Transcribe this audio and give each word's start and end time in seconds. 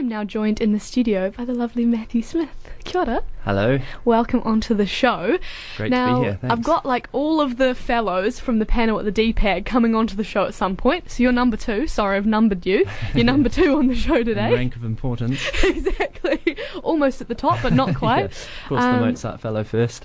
am 0.00 0.08
now 0.08 0.24
joined 0.24 0.62
in 0.62 0.72
the 0.72 0.80
studio 0.80 1.30
by 1.30 1.44
the 1.44 1.52
lovely 1.52 1.84
Matthew 1.84 2.22
Smith. 2.22 2.79
Kia 2.84 3.00
ora. 3.02 3.22
Hello. 3.44 3.78
Welcome 4.04 4.40
onto 4.44 4.74
the 4.74 4.84
show. 4.86 5.38
Great 5.78 5.90
now, 5.90 6.14
to 6.16 6.20
be 6.20 6.24
here. 6.26 6.38
Thanks. 6.40 6.52
I've 6.52 6.62
got 6.62 6.84
like 6.84 7.08
all 7.12 7.40
of 7.40 7.56
the 7.56 7.74
fellows 7.74 8.38
from 8.38 8.58
the 8.58 8.66
panel 8.66 8.98
at 8.98 9.06
the 9.06 9.32
DPAG 9.32 9.64
coming 9.64 9.94
onto 9.94 10.14
the 10.14 10.24
show 10.24 10.44
at 10.44 10.52
some 10.54 10.76
point. 10.76 11.10
So 11.10 11.22
you're 11.22 11.32
number 11.32 11.56
two. 11.56 11.86
Sorry, 11.86 12.16
I've 12.18 12.26
numbered 12.26 12.66
you. 12.66 12.84
You're 13.14 13.24
number 13.24 13.48
two 13.60 13.76
on 13.76 13.86
the 13.86 13.94
show 13.94 14.22
today. 14.22 14.52
rank 14.52 14.76
of 14.76 14.84
importance. 14.84 15.40
exactly. 15.64 16.56
Almost 16.82 17.20
at 17.22 17.28
the 17.28 17.34
top, 17.34 17.60
but 17.62 17.72
not 17.72 17.94
quite. 17.96 18.18
Yeah, 18.20 18.24
Of 18.26 18.68
course, 18.68 18.82
Um, 18.84 19.00
the 19.00 19.06
Mozart 19.06 19.40
Fellow 19.40 19.64
first. 19.64 20.04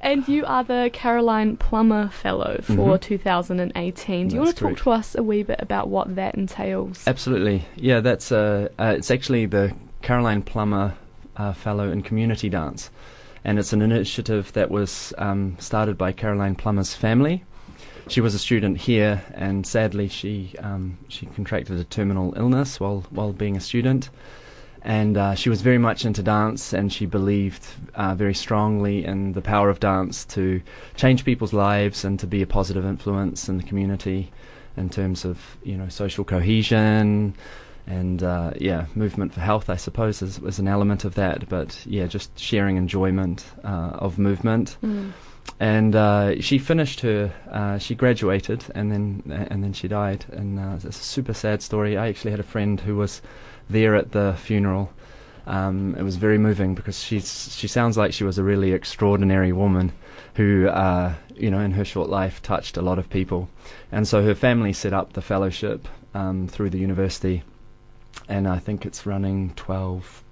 and 0.00 0.26
you 0.28 0.44
are 0.46 0.64
the 0.64 0.90
Caroline 0.92 1.56
Plummer 1.58 2.08
Fellow 2.08 2.60
for 2.62 2.96
2018. 2.98 4.28
Do 4.28 4.34
you 4.34 4.40
want 4.40 4.54
Mm-hmm. 4.54 4.66
To 4.68 4.74
talk 4.74 4.84
to 4.84 4.90
us 4.90 5.14
a 5.16 5.22
wee 5.22 5.42
bit 5.42 5.60
about 5.60 5.88
what 5.88 6.14
that 6.16 6.34
entails? 6.36 7.06
Absolutely. 7.06 7.64
Yeah, 7.76 8.00
that's 8.00 8.30
uh, 8.30 8.68
uh, 8.78 8.94
it's 8.96 9.10
actually 9.10 9.46
the 9.46 9.74
Caroline 10.02 10.42
Plummer 10.42 10.94
uh, 11.36 11.52
Fellow 11.52 11.90
in 11.90 12.02
Community 12.02 12.48
Dance, 12.48 12.90
and 13.44 13.58
it's 13.58 13.72
an 13.72 13.82
initiative 13.82 14.52
that 14.52 14.70
was 14.70 15.12
um, 15.18 15.56
started 15.58 15.98
by 15.98 16.12
Caroline 16.12 16.54
Plummer's 16.54 16.94
family. 16.94 17.44
She 18.08 18.20
was 18.20 18.34
a 18.34 18.38
student 18.38 18.78
here, 18.78 19.22
and 19.34 19.66
sadly, 19.66 20.08
she 20.08 20.54
um, 20.58 20.98
she 21.08 21.26
contracted 21.26 21.78
a 21.78 21.84
terminal 21.84 22.34
illness 22.36 22.78
while 22.78 23.04
while 23.10 23.32
being 23.32 23.56
a 23.56 23.60
student. 23.60 24.10
And 24.82 25.16
uh, 25.16 25.34
she 25.34 25.48
was 25.48 25.62
very 25.62 25.78
much 25.78 26.04
into 26.04 26.22
dance, 26.22 26.74
and 26.74 26.92
she 26.92 27.06
believed 27.06 27.66
uh, 27.94 28.14
very 28.14 28.34
strongly 28.34 29.02
in 29.02 29.32
the 29.32 29.40
power 29.40 29.70
of 29.70 29.80
dance 29.80 30.26
to 30.26 30.60
change 30.94 31.24
people's 31.24 31.54
lives 31.54 32.04
and 32.04 32.20
to 32.20 32.26
be 32.26 32.42
a 32.42 32.46
positive 32.46 32.84
influence 32.84 33.48
in 33.48 33.56
the 33.56 33.62
community 33.62 34.30
in 34.76 34.90
terms 34.90 35.24
of 35.24 35.56
you 35.62 35.76
know 35.76 35.88
social 35.88 36.24
cohesion 36.24 37.34
and 37.86 38.22
uh, 38.22 38.52
yeah 38.58 38.86
movement 38.94 39.32
for 39.34 39.40
health 39.40 39.68
I 39.68 39.76
suppose 39.76 40.22
is, 40.22 40.38
is 40.38 40.58
an 40.58 40.68
element 40.68 41.04
of 41.04 41.14
that. 41.14 41.48
But 41.48 41.84
yeah 41.86 42.06
just 42.06 42.38
sharing 42.38 42.76
enjoyment 42.76 43.44
uh, 43.62 43.98
of 43.98 44.18
movement. 44.18 44.76
Mm. 44.82 45.12
and 45.60 45.94
uh, 45.94 46.40
she 46.40 46.58
finished 46.58 47.00
her 47.00 47.32
uh, 47.50 47.78
she 47.78 47.94
graduated 47.94 48.64
and 48.74 48.90
then 48.90 49.46
and 49.50 49.62
then 49.62 49.72
she 49.72 49.88
died. 49.88 50.24
And 50.32 50.58
uh, 50.58 50.74
it's 50.76 50.84
a 50.84 50.92
super 50.92 51.34
sad 51.34 51.62
story. 51.62 51.96
I 51.96 52.08
actually 52.08 52.30
had 52.30 52.40
a 52.40 52.44
friend 52.44 52.80
who 52.80 52.96
was 52.96 53.22
there 53.68 53.94
at 53.94 54.12
the 54.12 54.34
funeral. 54.38 54.90
Um, 55.46 55.94
it 55.98 56.02
was 56.02 56.16
very 56.16 56.38
moving 56.38 56.74
because 56.74 57.02
she's 57.02 57.54
she 57.54 57.68
sounds 57.68 57.98
like 57.98 58.14
she 58.14 58.24
was 58.24 58.38
a 58.38 58.42
really 58.42 58.72
extraordinary 58.72 59.52
woman 59.52 59.92
who 60.34 60.68
uh, 60.68 61.14
you 61.36 61.50
know 61.50 61.60
in 61.60 61.72
her 61.72 61.84
short 61.84 62.08
life 62.08 62.40
touched 62.40 62.78
a 62.78 62.82
lot 62.82 62.98
of 62.98 63.10
people. 63.10 63.48
And 63.92 64.08
so 64.08 64.22
her 64.22 64.34
family 64.34 64.72
set 64.72 64.94
up 64.94 65.12
the 65.12 65.20
fellowship 65.20 65.86
um, 66.14 66.48
through 66.48 66.70
the 66.70 66.78
university 66.78 67.42
and 68.28 68.46
I 68.48 68.58
think 68.58 68.84
it's 68.86 69.06
running 69.06 69.50
12 69.56 70.22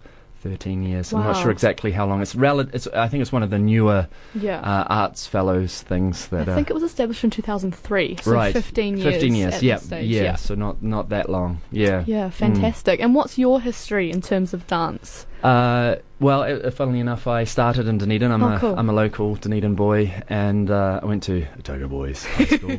13 0.40 0.82
years 0.82 1.12
I'm 1.12 1.20
not 1.22 1.40
sure 1.40 1.52
exactly 1.52 1.92
how 1.92 2.04
long 2.04 2.20
it's 2.20 2.34
rel- 2.34 2.58
it's 2.58 2.88
I 2.88 3.06
think 3.06 3.22
it's 3.22 3.30
one 3.30 3.44
of 3.44 3.50
the 3.50 3.60
newer 3.60 4.08
Yeah. 4.34 4.58
uh, 4.60 4.84
arts 4.88 5.24
fellows 5.24 5.82
things 5.82 6.26
I 6.32 6.38
that 6.38 6.48
are 6.48 6.54
think 6.56 6.68
it 6.68 6.74
was 6.74 6.82
established 6.82 7.22
in 7.22 7.30
2003, 7.30 8.16
so 8.20 8.32
right 8.32 8.52
15 8.52 8.96
years. 8.98 9.14
15 9.14 9.34
years 9.36 9.62
yeah 9.62 9.78
yeah 9.92 10.00
yeah. 10.00 10.34
so 10.34 10.56
not 10.56 10.82
not 10.82 11.10
that 11.10 11.30
long 11.30 11.60
yeah 11.70 12.02
Yeah, 12.08 12.28
fantastic. 12.30 12.98
And 12.98 13.14
what's 13.14 13.38
your 13.38 13.60
history 13.60 14.10
in 14.10 14.20
terms 14.20 14.52
of 14.52 14.66
dance? 14.66 15.26
Uh, 15.42 15.96
well, 16.20 16.42
uh, 16.42 16.70
funnily 16.70 17.00
enough, 17.00 17.26
I 17.26 17.42
started 17.44 17.88
in 17.88 17.98
Dunedin. 17.98 18.30
I'm 18.30 18.42
Oh, 18.44 18.54
a 18.54 18.58
cool. 18.60 18.78
am 18.78 18.88
a 18.88 18.92
local 18.92 19.34
Dunedin 19.34 19.74
boy, 19.74 20.12
and 20.28 20.70
uh, 20.70 21.00
I 21.02 21.06
went 21.06 21.24
to 21.24 21.44
Otago 21.58 21.88
Boys 21.88 22.24
High 22.24 22.44
School, 22.58 22.78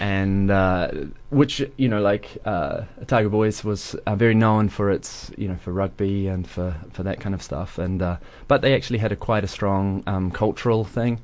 and 0.00 0.50
uh, 0.50 0.90
which 1.30 1.62
you 1.76 1.88
know, 1.88 2.00
like 2.00 2.36
uh, 2.44 2.82
Otago 3.00 3.28
Boys 3.28 3.62
was 3.62 3.94
uh, 4.06 4.16
very 4.16 4.34
known 4.34 4.68
for 4.68 4.90
its 4.90 5.30
you 5.36 5.46
know 5.46 5.56
for 5.56 5.72
rugby 5.72 6.26
and 6.26 6.48
for 6.48 6.74
for 6.92 7.04
that 7.04 7.20
kind 7.20 7.34
of 7.34 7.42
stuff, 7.42 7.78
and 7.78 8.02
uh, 8.02 8.16
but 8.48 8.60
they 8.60 8.74
actually 8.74 8.98
had 8.98 9.12
a 9.12 9.16
quite 9.16 9.44
a 9.44 9.48
strong 9.48 10.02
um, 10.08 10.30
cultural 10.32 10.84
thing. 10.84 11.20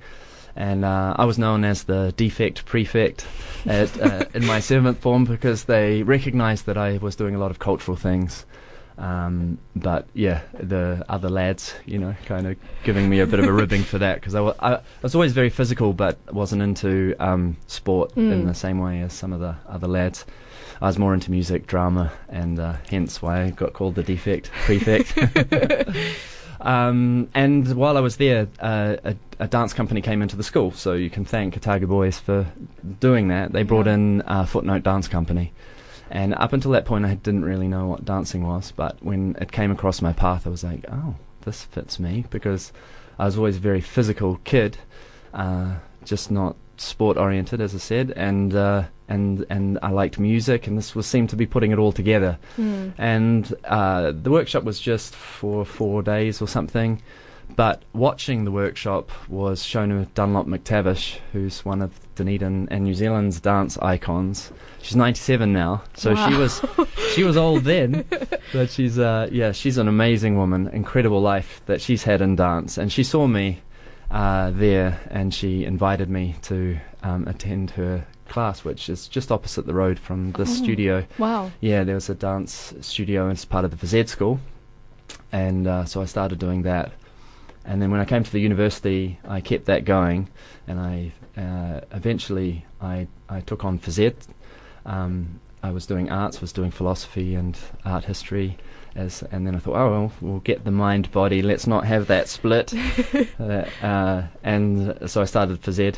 And 0.56 0.84
uh, 0.84 1.14
I 1.18 1.24
was 1.24 1.36
known 1.36 1.64
as 1.64 1.82
the 1.82 2.14
defect 2.16 2.64
prefect 2.64 3.26
at, 3.66 4.00
uh, 4.00 4.26
in 4.34 4.46
my 4.46 4.60
seventh 4.70 5.00
form 5.00 5.24
because 5.24 5.64
they 5.64 6.04
recognised 6.04 6.66
that 6.66 6.78
I 6.78 6.98
was 6.98 7.16
doing 7.16 7.34
a 7.34 7.38
lot 7.40 7.50
of 7.50 7.58
cultural 7.58 7.96
things. 7.96 8.46
Um, 8.96 9.58
but 9.74 10.06
yeah, 10.14 10.42
the 10.52 11.04
other 11.08 11.28
lads, 11.28 11.74
you 11.84 11.98
know, 11.98 12.14
kind 12.26 12.46
of 12.46 12.56
giving 12.84 13.08
me 13.10 13.18
a 13.20 13.26
bit 13.26 13.40
of 13.40 13.46
a 13.46 13.52
ribbing 13.60 13.82
for 13.82 13.98
that 13.98 14.16
because 14.20 14.34
I, 14.36 14.40
wa- 14.40 14.54
I 14.60 14.78
was 15.02 15.14
always 15.16 15.32
very 15.32 15.50
physical, 15.50 15.92
but 15.92 16.16
wasn't 16.32 16.62
into 16.62 17.14
um, 17.18 17.56
sport 17.66 18.16
in 18.16 18.30
Mm. 18.44 18.46
the 18.46 18.54
same 18.54 18.78
way 18.78 19.00
as 19.02 19.12
some 19.12 19.32
of 19.32 19.40
the 19.40 19.56
other 19.68 19.88
lads. 19.88 20.24
I 20.80 20.86
was 20.86 20.98
more 20.98 21.12
into 21.14 21.30
music, 21.30 21.66
drama, 21.66 22.12
and 22.28 22.58
uh, 22.60 22.74
hence 22.88 23.20
why 23.22 23.42
I 23.44 23.50
got 23.50 23.72
called 23.72 23.94
the 23.96 24.02
defect 24.04 24.50
prefect. 24.64 25.12
um, 26.60 27.28
and 27.34 27.74
while 27.74 27.96
I 27.96 28.00
was 28.00 28.16
there, 28.16 28.48
uh, 28.60 28.96
a, 29.04 29.16
a 29.40 29.46
dance 29.48 29.72
company 29.72 30.00
came 30.02 30.22
into 30.22 30.36
the 30.36 30.42
school, 30.42 30.70
so 30.72 30.92
you 30.94 31.10
can 31.10 31.24
thank 31.24 31.56
Otago 31.56 31.86
Boys 31.86 32.18
for 32.18 32.46
doing 33.00 33.28
that. 33.28 33.52
They 33.52 33.62
brought 33.62 33.86
in 33.86 34.22
uh, 34.22 34.44
Footnote 34.46 34.82
Dance 34.82 35.08
Company. 35.08 35.52
And 36.10 36.34
up 36.34 36.52
until 36.52 36.70
that 36.72 36.84
point, 36.84 37.04
I 37.04 37.14
didn't 37.14 37.44
really 37.44 37.68
know 37.68 37.86
what 37.86 38.04
dancing 38.04 38.46
was. 38.46 38.72
But 38.72 39.02
when 39.02 39.36
it 39.40 39.52
came 39.52 39.70
across 39.70 40.02
my 40.02 40.12
path, 40.12 40.46
I 40.46 40.50
was 40.50 40.64
like, 40.64 40.84
oh, 40.90 41.16
this 41.42 41.62
fits 41.64 41.98
me 41.98 42.24
because 42.30 42.72
I 43.18 43.24
was 43.24 43.36
always 43.36 43.56
a 43.56 43.60
very 43.60 43.80
physical 43.80 44.40
kid, 44.44 44.78
uh, 45.32 45.76
just 46.04 46.30
not 46.30 46.56
sport 46.76 47.16
oriented, 47.16 47.60
as 47.60 47.74
I 47.74 47.78
said, 47.78 48.12
and 48.16 48.54
uh, 48.54 48.84
and 49.08 49.46
and 49.48 49.78
I 49.82 49.90
liked 49.90 50.18
music, 50.18 50.66
and 50.66 50.76
this 50.76 50.94
was 50.94 51.06
seemed 51.06 51.30
to 51.30 51.36
be 51.36 51.46
putting 51.46 51.70
it 51.70 51.78
all 51.78 51.92
together. 51.92 52.38
Mm. 52.56 52.94
And 52.98 53.54
uh, 53.64 54.12
the 54.12 54.30
workshop 54.30 54.64
was 54.64 54.80
just 54.80 55.14
for 55.14 55.64
four 55.64 56.02
days 56.02 56.42
or 56.42 56.48
something. 56.48 57.02
But 57.56 57.82
watching 57.92 58.44
the 58.44 58.50
workshop 58.50 59.10
was 59.28 59.62
Shona 59.62 60.06
Dunlop 60.14 60.46
MacTavish, 60.46 61.18
who's 61.32 61.64
one 61.64 61.82
of 61.82 61.92
Dunedin 62.16 62.68
and 62.70 62.84
New 62.84 62.94
Zealand's 62.94 63.40
dance 63.40 63.78
icons. 63.78 64.50
She's 64.82 64.96
97 64.96 65.52
now, 65.52 65.82
so 65.94 66.14
she 66.16 66.34
was 66.34 66.60
she 67.12 67.22
was 67.24 67.36
old 67.36 67.64
then, 67.64 68.04
but 68.52 68.70
she's 68.70 68.98
uh, 68.98 69.28
yeah 69.30 69.52
she's 69.52 69.78
an 69.78 69.88
amazing 69.88 70.36
woman, 70.36 70.68
incredible 70.68 71.20
life 71.20 71.60
that 71.66 71.80
she's 71.80 72.02
had 72.02 72.20
in 72.20 72.34
dance, 72.36 72.76
and 72.76 72.90
she 72.92 73.04
saw 73.04 73.26
me 73.26 73.60
uh, 74.10 74.50
there, 74.50 75.00
and 75.10 75.32
she 75.32 75.64
invited 75.64 76.10
me 76.10 76.34
to 76.42 76.78
um, 77.02 77.26
attend 77.28 77.70
her 77.72 78.04
class, 78.28 78.64
which 78.64 78.88
is 78.88 79.06
just 79.06 79.30
opposite 79.30 79.64
the 79.66 79.74
road 79.74 79.98
from 79.98 80.32
this 80.32 80.50
Oh. 80.50 80.54
studio. 80.64 81.04
Wow. 81.18 81.52
Yeah, 81.60 81.84
there 81.84 81.94
was 81.94 82.08
a 82.10 82.14
dance 82.14 82.74
studio 82.80 83.28
as 83.30 83.44
part 83.44 83.64
of 83.64 83.78
the 83.80 83.98
Ed 83.98 84.08
school, 84.08 84.40
and 85.32 85.66
uh, 85.66 85.84
so 85.84 86.02
I 86.02 86.06
started 86.06 86.38
doing 86.38 86.62
that. 86.62 86.92
And 87.64 87.80
then 87.80 87.90
when 87.90 88.00
I 88.00 88.04
came 88.04 88.22
to 88.22 88.30
the 88.30 88.40
university, 88.40 89.18
I 89.26 89.40
kept 89.40 89.64
that 89.66 89.84
going, 89.84 90.28
and 90.66 90.78
I 90.80 91.12
uh, 91.36 91.80
eventually 91.92 92.64
I 92.80 93.06
I 93.28 93.40
took 93.40 93.64
on 93.64 93.78
Phys. 93.78 94.14
Um, 94.84 95.40
I 95.62 95.70
was 95.70 95.86
doing 95.86 96.10
arts, 96.10 96.42
was 96.42 96.52
doing 96.52 96.70
philosophy 96.70 97.34
and 97.34 97.58
art 97.86 98.04
history, 98.04 98.58
as 98.94 99.22
and 99.32 99.46
then 99.46 99.54
I 99.56 99.58
thought, 99.60 99.76
oh 99.76 99.90
well, 99.90 100.12
we'll 100.20 100.40
get 100.40 100.64
the 100.64 100.70
mind 100.70 101.10
body. 101.10 101.40
Let's 101.40 101.66
not 101.66 101.86
have 101.86 102.06
that 102.08 102.28
split. 102.28 102.74
uh, 103.40 103.64
uh, 103.82 104.24
and 104.42 104.98
so 105.10 105.22
I 105.22 105.24
started 105.24 105.62
Phys 105.62 105.96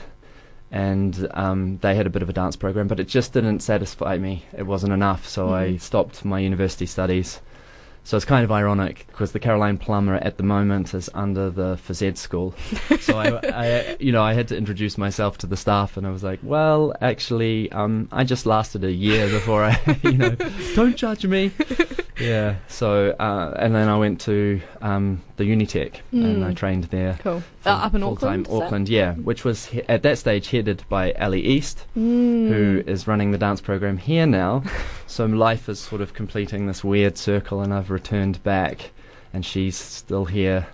and 0.70 1.28
um, 1.32 1.78
they 1.78 1.94
had 1.94 2.06
a 2.06 2.10
bit 2.10 2.22
of 2.22 2.28
a 2.28 2.32
dance 2.32 2.56
program, 2.56 2.88
but 2.88 2.98
it 3.00 3.06
just 3.08 3.32
didn't 3.32 3.60
satisfy 3.60 4.18
me. 4.18 4.44
It 4.56 4.64
wasn't 4.64 4.92
enough, 4.92 5.26
so 5.28 5.50
I 5.50 5.68
Mhm. 5.74 5.80
stopped 5.80 6.24
my 6.24 6.40
university 6.40 6.86
studies. 6.86 7.40
So 8.06 8.16
it's 8.16 8.24
kind 8.24 8.44
of 8.44 8.52
ironic 8.52 9.04
because 9.08 9.32
the 9.32 9.40
Caroline 9.40 9.78
Plummer 9.78 10.14
at 10.14 10.36
the 10.36 10.44
moment 10.44 10.94
is 10.94 11.10
under 11.12 11.50
the 11.50 11.74
Phys 11.74 12.06
Ed 12.06 12.16
school. 12.16 12.54
so 13.00 13.18
I, 13.18 13.40
I, 13.42 13.96
you 13.98 14.12
know, 14.12 14.22
I 14.22 14.32
had 14.32 14.46
to 14.48 14.56
introduce 14.56 14.96
myself 14.96 15.38
to 15.38 15.48
the 15.48 15.56
staff, 15.56 15.96
and 15.96 16.06
I 16.06 16.10
was 16.10 16.22
like, 16.22 16.38
"Well, 16.44 16.94
actually, 17.00 17.70
um, 17.72 18.08
I 18.12 18.22
just 18.22 18.46
lasted 18.46 18.84
a 18.84 18.92
year 18.92 19.28
before 19.28 19.64
I, 19.64 19.98
you 20.04 20.18
know, 20.18 20.36
don't 20.76 20.94
judge 20.94 21.26
me." 21.26 21.50
Yeah. 22.20 22.56
So 22.68 23.10
uh, 23.18 23.54
and 23.58 23.74
then 23.74 23.88
I 23.88 23.96
went 23.98 24.20
to 24.22 24.60
um, 24.82 25.22
the 25.36 25.44
Unitec, 25.44 25.96
and 26.12 26.44
I 26.44 26.52
Mm. 26.52 26.56
trained 26.56 26.84
there. 26.84 27.18
Cool. 27.22 27.42
full- 27.60 27.72
Uh, 27.72 27.76
up 27.76 27.94
in 27.94 28.02
Auckland? 28.02 28.46
Auckland, 28.50 28.88
yeah, 28.88 29.14
which 29.14 29.44
was 29.44 29.66
he- 29.66 29.82
at 29.88 30.02
that 30.02 30.18
stage 30.18 30.50
headed 30.50 30.82
by 30.88 31.12
Ali 31.12 31.40
East, 31.40 31.84
Mm. 31.96 32.48
who 32.48 32.82
is 32.86 33.06
running 33.06 33.32
the 33.32 33.38
dance 33.38 33.60
program 33.60 33.98
here 33.98 34.26
now. 34.26 34.62
so 35.06 35.26
life 35.26 35.68
is 35.68 35.78
sort 35.78 36.00
of 36.00 36.14
completing 36.14 36.66
this 36.66 36.82
weird 36.84 37.18
circle, 37.18 37.60
and 37.60 37.72
I've 37.74 37.90
returned 37.90 38.42
back, 38.42 38.90
and 39.32 39.44
she's 39.44 39.76
still 39.76 40.24
here, 40.26 40.66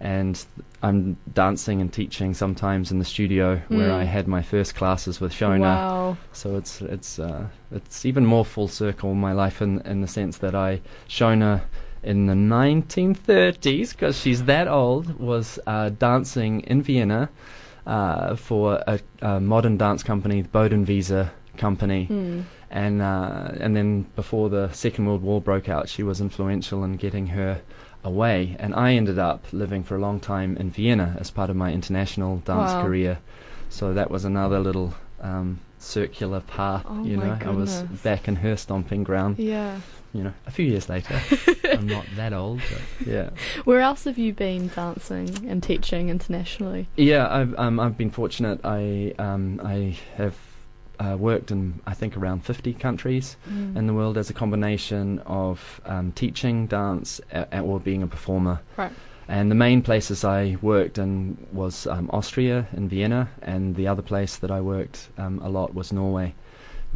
and 0.00 0.44
I'm 0.82 1.16
dancing 1.32 1.80
and 1.80 1.90
teaching 1.92 2.34
sometimes 2.34 2.92
in 2.92 2.98
the 2.98 3.04
studio 3.04 3.60
where 3.68 3.88
Mm. 3.90 4.00
I 4.00 4.04
had 4.04 4.26
my 4.28 4.42
first 4.42 4.74
classes 4.74 5.20
with 5.20 5.32
Shona. 5.32 5.60
Wow. 5.60 6.16
So 6.32 6.56
it's 6.56 6.80
it's 6.82 7.18
uh, 7.18 7.46
it's 7.70 8.04
even 8.04 8.24
more 8.26 8.44
full 8.44 8.68
circle 8.68 9.10
in 9.12 9.18
my 9.20 9.32
life 9.32 9.62
in 9.62 9.80
in 9.86 10.02
the 10.02 10.08
sense 10.08 10.38
that 10.38 10.54
I 10.54 10.80
Shona 11.08 11.62
in 12.02 12.26
the 12.26 12.34
1930s 12.34 13.90
because 13.90 14.18
she's 14.18 14.44
that 14.44 14.68
old 14.68 15.18
was 15.18 15.58
uh, 15.66 15.90
dancing 15.90 16.60
in 16.60 16.82
Vienna 16.82 17.28
uh, 17.86 18.36
for 18.36 18.82
a, 18.86 19.00
a 19.22 19.40
modern 19.40 19.76
dance 19.76 20.02
company, 20.02 20.42
the 20.42 20.48
Bodenwieser 20.48 21.30
company, 21.56 22.06
Mm. 22.10 22.44
and 22.70 23.00
uh, 23.02 23.52
and 23.60 23.74
then 23.76 24.02
before 24.14 24.50
the 24.50 24.70
Second 24.72 25.06
World 25.06 25.22
War 25.22 25.40
broke 25.40 25.68
out, 25.68 25.88
she 25.88 26.02
was 26.02 26.20
influential 26.20 26.84
in 26.84 26.96
getting 26.96 27.28
her 27.28 27.60
away. 28.06 28.56
And 28.58 28.74
I 28.74 28.94
ended 28.94 29.18
up 29.18 29.44
living 29.52 29.82
for 29.84 29.96
a 29.96 30.00
long 30.00 30.20
time 30.20 30.56
in 30.56 30.70
Vienna 30.70 31.16
as 31.18 31.30
part 31.30 31.50
of 31.50 31.56
my 31.56 31.72
international 31.72 32.38
dance 32.38 32.72
Wow. 32.72 32.82
career. 32.82 33.18
So 33.68 33.92
that 33.94 34.10
was 34.10 34.24
another 34.24 34.60
little 34.60 34.94
um, 35.20 35.60
circular 35.78 36.40
path. 36.40 36.84
Oh 36.88 37.04
you 37.04 37.16
know, 37.16 37.36
I 37.44 37.50
was 37.50 37.82
back 38.02 38.28
in 38.28 38.36
her 38.36 38.56
stomping 38.56 39.02
ground. 39.04 39.38
Yeah. 39.38 39.80
You 40.14 40.22
know, 40.22 40.32
a 40.46 40.50
few 40.50 40.64
years 40.64 40.88
later. 40.88 41.20
I'm 41.64 41.88
not 41.88 42.06
that 42.16 42.32
old. 42.32 42.62
Yeah. 43.04 43.30
Where 43.64 43.80
else 43.80 44.04
have 44.04 44.16
you 44.16 44.32
been 44.32 44.68
dancing 44.68 45.46
and 45.46 45.62
teaching 45.62 46.08
internationally? 46.08 46.88
Yeah, 46.96 47.26
I've 47.30 47.54
um, 47.58 47.78
I've 47.78 47.98
been 47.98 48.10
fortunate. 48.10 48.60
I 48.64 49.12
um, 49.18 49.60
I 49.62 49.98
have 50.16 50.34
uh, 51.00 51.16
worked 51.18 51.50
in 51.50 51.80
I 51.86 51.94
think 51.94 52.16
around 52.16 52.44
50 52.44 52.74
countries 52.74 53.36
Mm. 53.50 53.76
in 53.76 53.86
the 53.86 53.94
world 53.94 54.16
as 54.18 54.30
a 54.30 54.34
combination 54.34 55.18
of 55.26 55.80
um, 55.84 56.12
teaching 56.12 56.66
dance 56.66 57.20
a- 57.32 57.60
or 57.60 57.80
being 57.80 58.02
a 58.02 58.06
performer. 58.06 58.60
Right. 58.76 58.92
And 59.28 59.50
the 59.50 59.56
main 59.56 59.82
places 59.82 60.24
I 60.24 60.56
worked 60.62 60.98
in 60.98 61.36
was 61.52 61.86
um, 61.88 62.08
Austria 62.12 62.68
in 62.72 62.88
Vienna, 62.88 63.28
and 63.42 63.74
the 63.74 63.88
other 63.88 64.02
place 64.02 64.36
that 64.36 64.50
I 64.52 64.60
worked 64.60 65.08
um, 65.18 65.40
a 65.42 65.48
lot 65.48 65.74
was 65.74 65.92
Norway, 65.92 66.34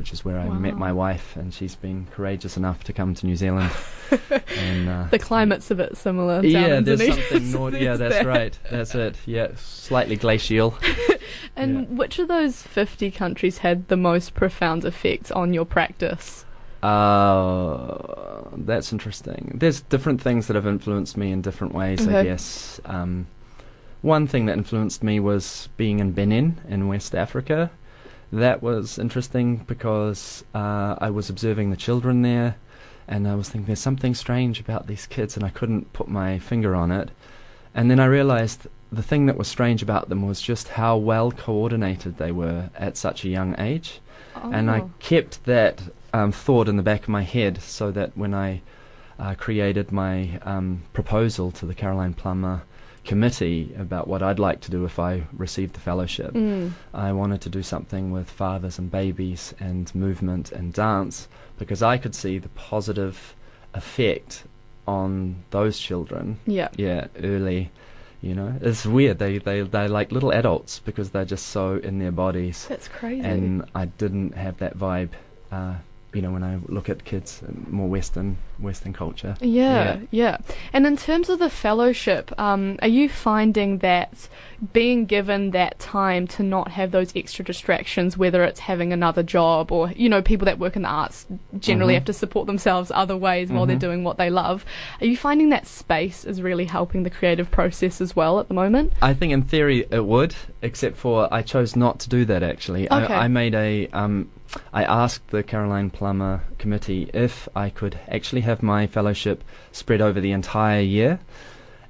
which 0.00 0.14
is 0.14 0.24
where 0.24 0.38
I 0.40 0.48
met 0.48 0.78
my 0.78 0.92
wife, 0.92 1.36
and 1.36 1.52
she's 1.52 1.74
been 1.76 2.06
courageous 2.10 2.56
enough 2.56 2.82
to 2.84 2.92
come 2.94 3.14
to 3.16 3.26
New 3.26 3.36
Zealand. 3.36 3.70
and 4.56 4.88
uh, 4.88 5.06
The 5.10 5.18
climate's 5.18 5.70
a 5.70 5.74
bit 5.74 5.94
similar. 5.94 6.40
Down 6.40 6.50
yeah, 6.50 6.80
there's 6.80 7.06
something 7.06 7.44
so 7.52 7.58
Nord- 7.58 7.74
yeah, 7.74 7.96
that's 7.96 8.14
that. 8.14 8.24
right. 8.26 8.58
That's 8.70 8.94
it. 8.94 9.16
Yeah, 9.26 9.48
slightly 9.56 10.16
glacial. 10.16 10.74
And 11.54 11.80
Yeah. 11.80 11.96
which 11.96 12.18
of 12.18 12.28
those 12.28 12.62
50 12.62 13.10
countries 13.10 13.58
had 13.58 13.86
the 13.88 13.96
most 13.96 14.34
profound 14.34 14.84
effect 14.84 15.30
on 15.32 15.52
your 15.52 15.64
practice? 15.66 16.44
Uh, 16.82 18.42
that's 18.56 18.92
interesting. 18.92 19.52
There's 19.60 19.82
different 19.82 20.20
things 20.22 20.46
that 20.46 20.54
have 20.56 20.66
influenced 20.66 21.16
me 21.16 21.30
in 21.30 21.42
different 21.42 21.74
ways, 21.74 22.06
I 22.08 22.24
guess. 22.24 22.80
Um, 22.84 23.26
one 24.02 24.26
thing 24.26 24.46
that 24.46 24.56
influenced 24.56 25.02
me 25.02 25.20
was 25.20 25.68
being 25.76 25.98
in 26.00 26.12
Benin 26.12 26.58
in 26.68 26.88
West 26.88 27.14
Africa. 27.14 27.70
That 28.32 28.62
was 28.62 28.98
interesting 28.98 29.56
because 29.56 30.44
uh, 30.54 30.94
I 30.98 31.10
was 31.10 31.30
observing 31.30 31.70
the 31.70 31.76
children 31.76 32.22
there, 32.22 32.56
and 33.08 33.26
I 33.26 33.34
was 33.34 33.48
thinking 33.48 33.66
there's 33.66 33.80
something 33.80 34.14
strange 34.14 34.60
about 34.60 34.86
these 34.86 35.06
kids, 35.06 35.36
and 35.36 35.44
I 35.44 35.48
couldn't 35.50 35.92
put 35.92 36.08
my 36.08 36.38
finger 36.38 36.74
on 36.76 36.92
it. 36.92 37.10
And 37.74 37.90
then 37.90 37.98
I 38.00 38.06
realized 38.06 38.66
the 38.92 39.02
thing 39.02 39.26
that 39.26 39.36
was 39.36 39.48
strange 39.48 39.82
about 39.82 40.08
them 40.08 40.26
was 40.26 40.40
just 40.40 40.68
how 40.68 40.96
well 40.96 41.30
coordinated 41.30 42.18
they 42.18 42.32
were 42.32 42.70
at 42.76 42.96
such 42.96 43.24
a 43.24 43.28
young 43.28 43.54
age 43.60 44.00
and 44.52 44.68
I 44.70 44.80
Oh. 44.80 44.90
kept 44.98 45.44
that 45.44 45.80
um, 46.12 46.32
thought 46.32 46.68
in 46.68 46.76
the 46.76 46.82
back 46.82 47.02
of 47.02 47.08
my 47.08 47.22
head 47.22 47.62
so 47.62 47.92
that 47.92 48.16
when 48.16 48.34
I 48.34 48.62
uh, 49.18 49.34
created 49.36 49.92
my 49.92 50.40
um, 50.42 50.82
proposal 50.92 51.52
to 51.52 51.66
the 51.66 51.74
Caroline 51.74 52.14
Plummer 52.14 52.62
committee 53.04 53.74
about 53.78 54.06
what 54.08 54.22
I'd 54.22 54.38
like 54.38 54.60
to 54.62 54.70
do 54.70 54.84
if 54.84 54.98
I 54.98 55.22
received 55.36 55.74
the 55.74 55.80
fellowship, 55.80 56.32
Mm. 56.34 56.72
I 56.92 57.12
wanted 57.12 57.40
to 57.42 57.48
do 57.48 57.62
something 57.62 58.10
with 58.12 58.28
fathers 58.30 58.78
and 58.78 58.90
babies 58.90 59.54
and 59.58 59.92
movement 59.94 60.52
and 60.52 60.72
dance 60.72 61.26
because 61.58 61.82
I 61.82 61.96
could 61.98 62.14
see 62.14 62.38
the 62.38 62.48
positive 62.50 63.34
effect 63.74 64.44
on 64.86 65.36
those 65.50 65.78
children 65.78 66.38
Yeah. 66.46 66.68
yeah, 66.76 67.06
early. 67.22 67.70
You 68.22 68.34
know, 68.34 68.54
it's 68.60 68.84
weird. 68.84 69.18
They 69.18 69.38
they 69.38 69.62
they're 69.62 69.88
like 69.88 70.12
little 70.12 70.30
adults 70.32 70.80
because 70.84 71.10
they're 71.10 71.24
just 71.24 71.46
so 71.48 71.76
in 71.76 71.98
their 72.00 72.12
bodies 72.12 72.66
That's 72.68 72.86
crazy. 72.88 73.22
and 73.26 73.64
I 73.74 73.86
didn't 73.86 74.34
have 74.34 74.58
that 74.58 74.76
vibe. 74.76 75.10
Uh, 75.50 75.76
you 76.12 76.20
know, 76.20 76.30
when 76.30 76.44
I 76.44 76.58
look 76.68 76.90
at 76.90 77.04
kids, 77.04 77.42
uh, 77.42 77.50
more 77.70 77.88
Western 77.88 78.36
Western 78.60 78.92
culture. 78.92 79.36
Yeah, 79.40 79.98
yeah, 80.10 80.38
And 80.72 80.86
in 80.86 80.96
terms 80.96 81.28
of 81.28 81.38
the 81.38 81.50
fellowship, 81.50 82.32
um, 82.38 82.78
are 82.82 82.88
you 82.88 83.08
finding 83.08 83.78
that 83.78 84.28
being 84.72 85.06
given 85.06 85.52
that 85.52 85.78
time 85.78 86.26
to 86.26 86.42
not 86.42 86.72
have 86.72 86.90
those 86.90 87.14
extra 87.16 87.44
distractions, 87.44 88.18
whether 88.18 88.44
it's 88.44 88.60
having 88.60 88.92
another 88.92 89.22
job 89.22 89.72
or, 89.72 89.90
you 89.92 90.08
know, 90.08 90.20
people 90.20 90.44
that 90.44 90.58
work 90.58 90.76
in 90.76 90.82
the 90.82 90.88
arts 90.88 91.26
generally 91.58 91.92
Mhm. 91.94 91.96
have 91.98 92.04
to 92.06 92.12
support 92.12 92.46
themselves 92.46 92.90
other 92.94 93.16
ways 93.16 93.50
while 93.50 93.64
they're 93.66 93.76
Mhm. 93.76 93.80
doing 93.80 94.04
what 94.04 94.18
they 94.18 94.28
love, 94.28 94.64
are 95.00 95.06
you 95.06 95.16
finding 95.16 95.48
that 95.50 95.66
space 95.66 96.24
is 96.24 96.42
really 96.42 96.66
helping 96.66 97.02
the 97.04 97.10
creative 97.10 97.50
process 97.50 98.00
as 98.00 98.14
well 98.14 98.38
at 98.38 98.48
the 98.48 98.54
moment? 98.54 98.92
I 99.00 99.14
think 99.14 99.32
in 99.32 99.42
theory 99.42 99.86
it 99.90 100.04
would, 100.04 100.34
except 100.60 100.96
for 100.96 101.32
I 101.32 101.42
chose 101.42 101.74
not 101.76 101.98
to 102.00 102.08
do 102.08 102.24
that. 102.26 102.42
Actually, 102.42 102.90
Okay. 102.90 103.14
I, 103.14 103.24
I 103.24 103.28
made 103.28 103.54
a. 103.54 103.86
Um, 103.92 104.28
I 104.72 104.82
asked 104.82 105.28
the 105.28 105.44
Caroline 105.44 105.90
Plummer 105.90 106.42
committee 106.58 107.08
if 107.14 107.48
I 107.54 107.70
could 107.70 108.00
actually 108.08 108.40
have 108.40 108.49
my 108.62 108.86
fellowship 108.86 109.44
spread 109.72 110.00
over 110.00 110.20
the 110.20 110.32
entire 110.32 110.80
year. 110.80 111.20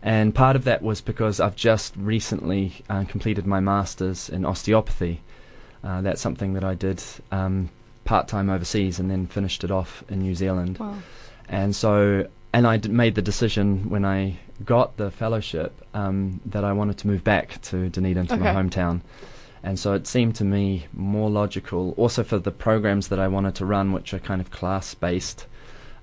And 0.03 0.35
part 0.35 0.57
of 0.57 0.65
that 0.65 0.83
was 0.83 1.01
because 1.01 1.41
I've 1.41 1.57
just 1.57 1.95
recently 1.97 2.73
uh, 2.89 3.05
completed 3.05 3.47
my 3.47 3.61
master's 3.61 4.29
in 4.29 4.45
osteopathy. 4.45 5.21
Uh, 5.85 6.01
that's 6.01 6.21
something 6.21 6.55
that 6.55 6.65
I 6.65 6.75
did 6.75 7.03
um, 7.31 7.71
part 8.05 8.29
time 8.29 8.51
overseas 8.51 8.99
and 8.99 9.11
then 9.11 9.27
finished 9.27 9.65
it 9.65 9.71
off 9.71 10.03
in 10.09 10.21
New 10.21 10.35
Zealand. 10.35 10.79
Wow. 10.79 10.97
And 11.49 11.75
so, 11.75 12.29
and 12.53 12.67
I 12.67 12.77
d- 12.77 12.89
made 12.89 13.15
the 13.15 13.23
decision 13.23 13.91
when 13.91 14.05
I 14.05 14.39
got 14.65 14.97
the 14.97 15.11
fellowship 15.11 15.85
um, 15.95 16.41
that 16.47 16.65
I 16.65 16.73
wanted 16.73 16.99
to 16.99 17.07
move 17.07 17.25
back 17.25 17.61
to 17.63 17.89
Dunedin, 17.89 18.27
to 18.29 18.37
my 18.37 18.55
hometown. 18.55 19.01
And 19.63 19.79
so 19.79 19.93
it 19.93 20.07
seemed 20.07 20.35
to 20.37 20.45
me 20.45 20.87
more 20.93 21.29
logical, 21.29 21.93
also 21.97 22.23
for 22.25 22.39
the 22.39 22.51
programs 22.51 23.09
that 23.09 23.19
I 23.19 23.29
wanted 23.29 23.55
to 23.57 23.67
run, 23.67 23.93
which 23.93 24.15
are 24.15 24.19
kind 24.19 24.41
of 24.41 24.51
class 24.51 24.95
based, 24.95 25.47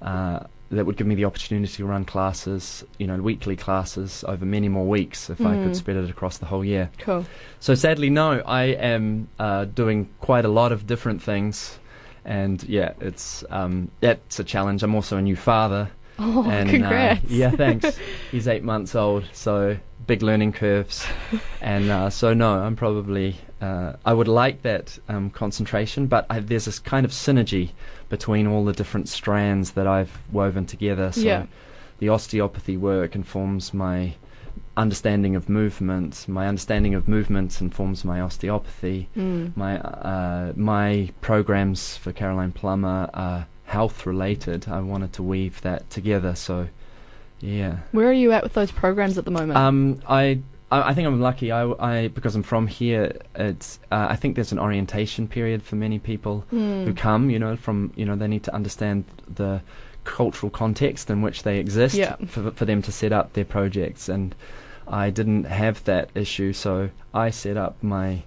uh, 0.02 0.40
that 0.70 0.86
would 0.86 0.98
give 0.98 1.08
me 1.08 1.16
the 1.16 1.24
opportunity 1.26 1.72
to 1.74 1.86
run 1.86 2.04
classes, 2.04 2.84
you 2.98 3.08
know, 3.08 3.16
weekly 3.18 3.56
classes 3.56 4.24
over 4.28 4.46
many 4.46 4.68
more 4.68 4.86
weeks 4.86 5.30
if 5.30 5.40
I 5.46 5.56
Mm. 5.56 5.64
could 5.64 5.76
spread 5.78 5.96
it 5.98 6.10
across 6.10 6.38
the 6.40 6.46
whole 6.48 6.66
year. 6.66 6.90
Cool. 7.00 7.26
So 7.60 7.74
sadly, 7.74 8.10
no, 8.10 8.42
I 8.46 8.64
am 8.64 9.30
uh, 9.40 9.66
doing 9.66 10.10
quite 10.20 10.44
a 10.44 10.50
lot 10.50 10.72
of 10.74 10.86
different 10.86 11.22
things. 11.24 11.80
And 12.26 12.62
yeah, 12.64 12.92
it's 13.00 13.46
um, 13.50 13.90
that's 14.02 14.40
a 14.40 14.44
challenge. 14.44 14.84
I'm 14.84 14.94
also 14.96 15.16
a 15.18 15.22
new 15.22 15.36
father. 15.38 15.90
Oh, 16.20 16.50
and, 16.50 16.68
uh, 16.68 16.72
congrats. 16.72 17.30
yeah, 17.30 17.52
thanks. 17.52 17.96
He's 18.32 18.48
eight 18.48 18.64
months 18.64 18.96
old, 18.96 19.26
so 19.34 19.78
big 20.08 20.24
learning 20.24 20.52
curves. 20.54 21.06
and 21.62 21.92
uh, 21.92 22.10
so 22.10 22.34
no, 22.34 22.58
I'm 22.58 22.76
probably 22.76 23.36
uh, 23.62 23.94
I 24.04 24.14
would 24.14 24.28
like 24.28 24.64
that 24.64 24.98
um, 25.10 25.30
concentration, 25.30 26.08
but 26.08 26.26
I, 26.28 26.40
there's 26.40 26.66
this 26.66 26.80
kind 26.80 27.06
of 27.06 27.12
synergy 27.12 27.70
between 28.10 28.48
all 28.48 28.64
the 28.66 28.74
different 28.74 29.10
strands 29.10 29.72
that 29.72 29.88
I've 29.88 30.18
woven 30.32 30.66
together. 30.66 31.12
So 31.12 31.22
Yeah. 31.22 31.46
the 32.00 32.10
osteopathy 32.10 32.78
work 32.78 33.16
informs 33.16 33.74
my 33.74 34.14
understanding 34.76 35.36
of 35.36 35.50
movement. 35.50 36.26
My 36.28 36.48
understanding 36.48 36.94
of 36.94 37.08
movement 37.08 37.60
informs 37.62 38.06
my 38.06 38.22
osteopathy. 38.22 39.10
Mm. 39.18 39.58
My 39.58 39.80
uh, 39.80 40.54
my 40.56 41.10
programs 41.22 41.98
for 41.98 42.12
Caroline 42.14 42.52
Plummer 42.52 43.10
are 43.14 43.48
health 43.66 44.06
related. 44.06 44.68
I 44.70 44.80
wanted 44.82 45.14
to 45.14 45.24
weave 45.24 45.62
that 45.62 45.90
together. 45.90 46.36
So, 46.36 46.68
yeah. 47.42 47.78
Where 47.92 48.08
are 48.08 48.14
you 48.14 48.32
at 48.32 48.44
with 48.44 48.54
those 48.54 48.72
programs 48.72 49.18
at 49.18 49.26
the 49.26 49.32
moment? 49.32 49.58
Um, 49.58 50.02
I. 50.08 50.42
I 50.72 50.90
I 50.90 50.94
think 50.94 51.08
I'm 51.08 51.22
lucky. 51.22 51.52
I, 51.52 51.64
I 51.80 52.08
because 52.10 52.36
I'm 52.36 52.44
from 52.44 52.68
here. 52.68 53.18
It's 53.36 53.80
uh, 53.92 54.08
I 54.10 54.16
think 54.16 54.36
there's 54.36 54.52
an 54.52 54.60
orientation 54.60 55.28
period 55.28 55.64
for 55.64 55.76
many 55.76 56.00
people 56.00 56.44
Mm. 56.52 56.86
who 56.86 56.94
come. 56.94 57.30
You 57.30 57.40
know, 57.40 57.56
from 57.56 57.92
you 57.96 58.06
know 58.06 58.16
they 58.16 58.28
need 58.28 58.44
to 58.44 58.54
understand 58.56 59.04
the 59.34 59.62
cultural 60.04 60.50
context 60.50 61.10
in 61.10 61.22
which 61.22 61.44
they 61.44 61.60
exist 61.60 61.96
Yeah. 61.96 62.16
for 62.28 62.52
for 62.52 62.66
them 62.66 62.82
to 62.84 62.92
set 62.92 63.12
up 63.12 63.34
their 63.34 63.46
projects. 63.46 64.10
And 64.10 64.36
I 64.88 65.10
didn't 65.10 65.46
have 65.46 65.84
that 65.84 66.10
issue, 66.16 66.54
so 66.54 66.90
I 67.14 67.30
set 67.32 67.58
up 67.58 67.76
my. 67.82 68.24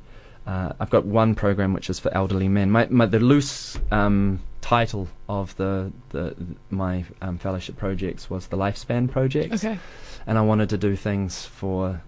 Uh, 0.47 0.73
I've 0.81 0.91
got 0.91 1.05
one 1.05 1.35
program 1.35 1.73
which 1.75 1.89
is 1.91 1.99
for 2.01 2.13
elderly 2.15 2.49
men. 2.49 2.71
My, 2.71 2.87
my 2.91 3.07
the 3.07 3.19
loose 3.21 3.79
um, 3.91 4.41
title 4.61 5.09
of 5.29 5.55
the 5.57 5.93
the 6.11 6.35
my 6.71 7.05
um, 7.23 7.39
fellowship 7.39 7.77
projects 7.77 8.29
was 8.31 8.47
the 8.49 8.57
lifespan 8.57 9.09
project. 9.11 9.53
Okay. 9.55 9.79
and 10.27 10.37
I 10.39 10.41
wanted 10.43 10.69
to 10.71 10.79
do 10.79 10.97
things 10.97 11.47
for 11.47 12.01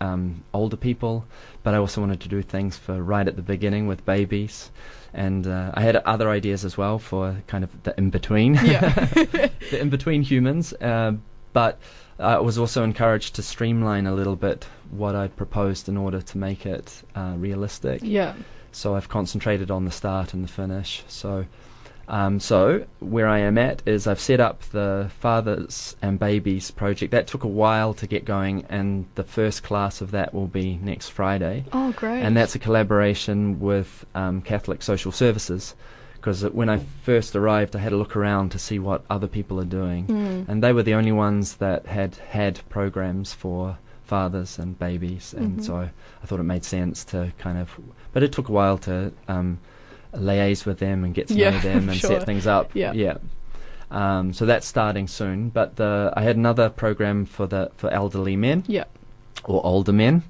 um, 0.00 0.42
older 0.52 0.76
people, 0.76 1.24
but 1.62 1.74
I 1.74 1.76
also 1.78 2.00
wanted 2.00 2.20
to 2.20 2.28
do 2.28 2.42
things 2.42 2.76
for 2.76 3.02
right 3.02 3.26
at 3.26 3.36
the 3.36 3.42
beginning 3.42 3.86
with 3.86 4.04
babies, 4.04 4.70
and 5.14 5.46
uh, 5.46 5.70
I 5.74 5.80
had 5.82 5.96
other 5.96 6.28
ideas 6.30 6.64
as 6.64 6.76
well 6.76 6.98
for 6.98 7.36
kind 7.46 7.64
of 7.64 7.70
the 7.84 7.94
in 7.98 8.10
between, 8.10 8.54
Yeah. 8.56 8.88
the 9.70 9.78
in 9.80 9.88
between 9.90 10.22
humans. 10.22 10.72
Uh, 10.74 11.12
but 11.52 11.78
I 12.18 12.38
was 12.38 12.58
also 12.58 12.84
encouraged 12.84 13.34
to 13.36 13.42
streamline 13.42 14.06
a 14.06 14.14
little 14.14 14.36
bit 14.36 14.66
what 14.90 15.14
I'd 15.14 15.36
proposed 15.36 15.88
in 15.88 15.96
order 15.96 16.20
to 16.20 16.38
make 16.38 16.66
it 16.66 17.02
uh, 17.14 17.34
realistic. 17.36 18.00
yeah. 18.02 18.34
So 18.72 18.94
I've 18.94 19.08
concentrated 19.08 19.70
on 19.70 19.86
the 19.86 19.90
start 19.90 20.34
and 20.34 20.44
the 20.44 20.48
finish. 20.48 21.02
So, 21.08 21.46
um, 22.08 22.38
so 22.40 22.84
where 23.00 23.26
I 23.28 23.38
am 23.40 23.58
at 23.58 23.82
is 23.86 24.06
I've 24.06 24.20
set 24.20 24.40
up 24.40 24.62
the 24.70 25.10
fathers 25.18 25.96
and 26.00 26.18
babies 26.18 26.70
project. 26.70 27.10
That 27.12 27.26
took 27.26 27.44
a 27.44 27.48
while 27.48 27.94
to 27.94 28.06
get 28.06 28.24
going, 28.24 28.64
and 28.68 29.06
the 29.16 29.24
first 29.24 29.62
class 29.62 30.00
of 30.00 30.10
that 30.12 30.32
will 30.32 30.46
be 30.46 30.78
next 30.82 31.08
Friday. 31.10 31.64
Oh, 31.72 31.92
great. 31.92 32.22
And 32.22 32.36
that's 32.36 32.54
a 32.54 32.58
collaboration 32.58 33.60
with 33.60 34.04
um, 34.14 34.40
Catholic 34.42 34.82
Social 34.82 35.12
Services 35.12 35.74
because 36.14 36.42
when 36.44 36.68
I 36.68 36.78
first 37.04 37.36
arrived, 37.36 37.76
I 37.76 37.78
had 37.78 37.92
a 37.92 37.96
look 37.96 38.16
around 38.16 38.50
to 38.50 38.58
see 38.58 38.78
what 38.80 39.04
other 39.08 39.28
people 39.28 39.60
are 39.60 39.64
doing, 39.64 40.06
Mm. 40.08 40.48
and 40.48 40.62
they 40.62 40.72
were 40.72 40.82
the 40.82 40.94
only 40.94 41.12
ones 41.12 41.56
that 41.56 41.86
had 41.86 42.16
had 42.16 42.60
programs 42.68 43.32
for 43.32 43.78
fathers 44.04 44.58
and 44.58 44.76
babies, 44.78 45.34
and 45.36 45.58
Mhm. 45.58 45.64
so 45.64 45.76
I 46.22 46.26
thought 46.26 46.40
it 46.40 46.44
made 46.44 46.64
sense 46.64 47.04
to 47.06 47.32
kind 47.38 47.58
of. 47.58 47.70
But 48.12 48.22
it 48.24 48.32
took 48.32 48.48
a 48.48 48.52
while 48.52 48.78
to 48.78 49.12
um, 49.28 49.58
liaise 50.14 50.64
with 50.66 50.78
them 50.78 51.04
and 51.04 51.14
get 51.14 51.28
to 51.28 51.34
Yeah, 51.34 51.50
know 51.50 51.58
them 51.70 51.88
and 51.88 51.98
sure. 51.98 52.10
set 52.10 52.24
things 52.26 52.46
up. 52.46 52.70
Yeah. 52.74 52.92
yeah. 52.92 53.18
Um, 53.90 54.32
so 54.32 54.46
that's 54.46 54.66
starting 54.66 55.06
soon. 55.08 55.48
But 55.50 55.76
the, 55.76 56.12
I 56.16 56.22
had 56.22 56.36
another 56.36 56.68
program 56.70 57.24
for 57.24 57.46
the 57.46 57.70
for 57.76 57.88
elderly 57.90 58.36
men 58.36 58.64
Yeah. 58.66 58.84
or 59.44 59.64
older 59.64 59.92
men. 59.92 60.22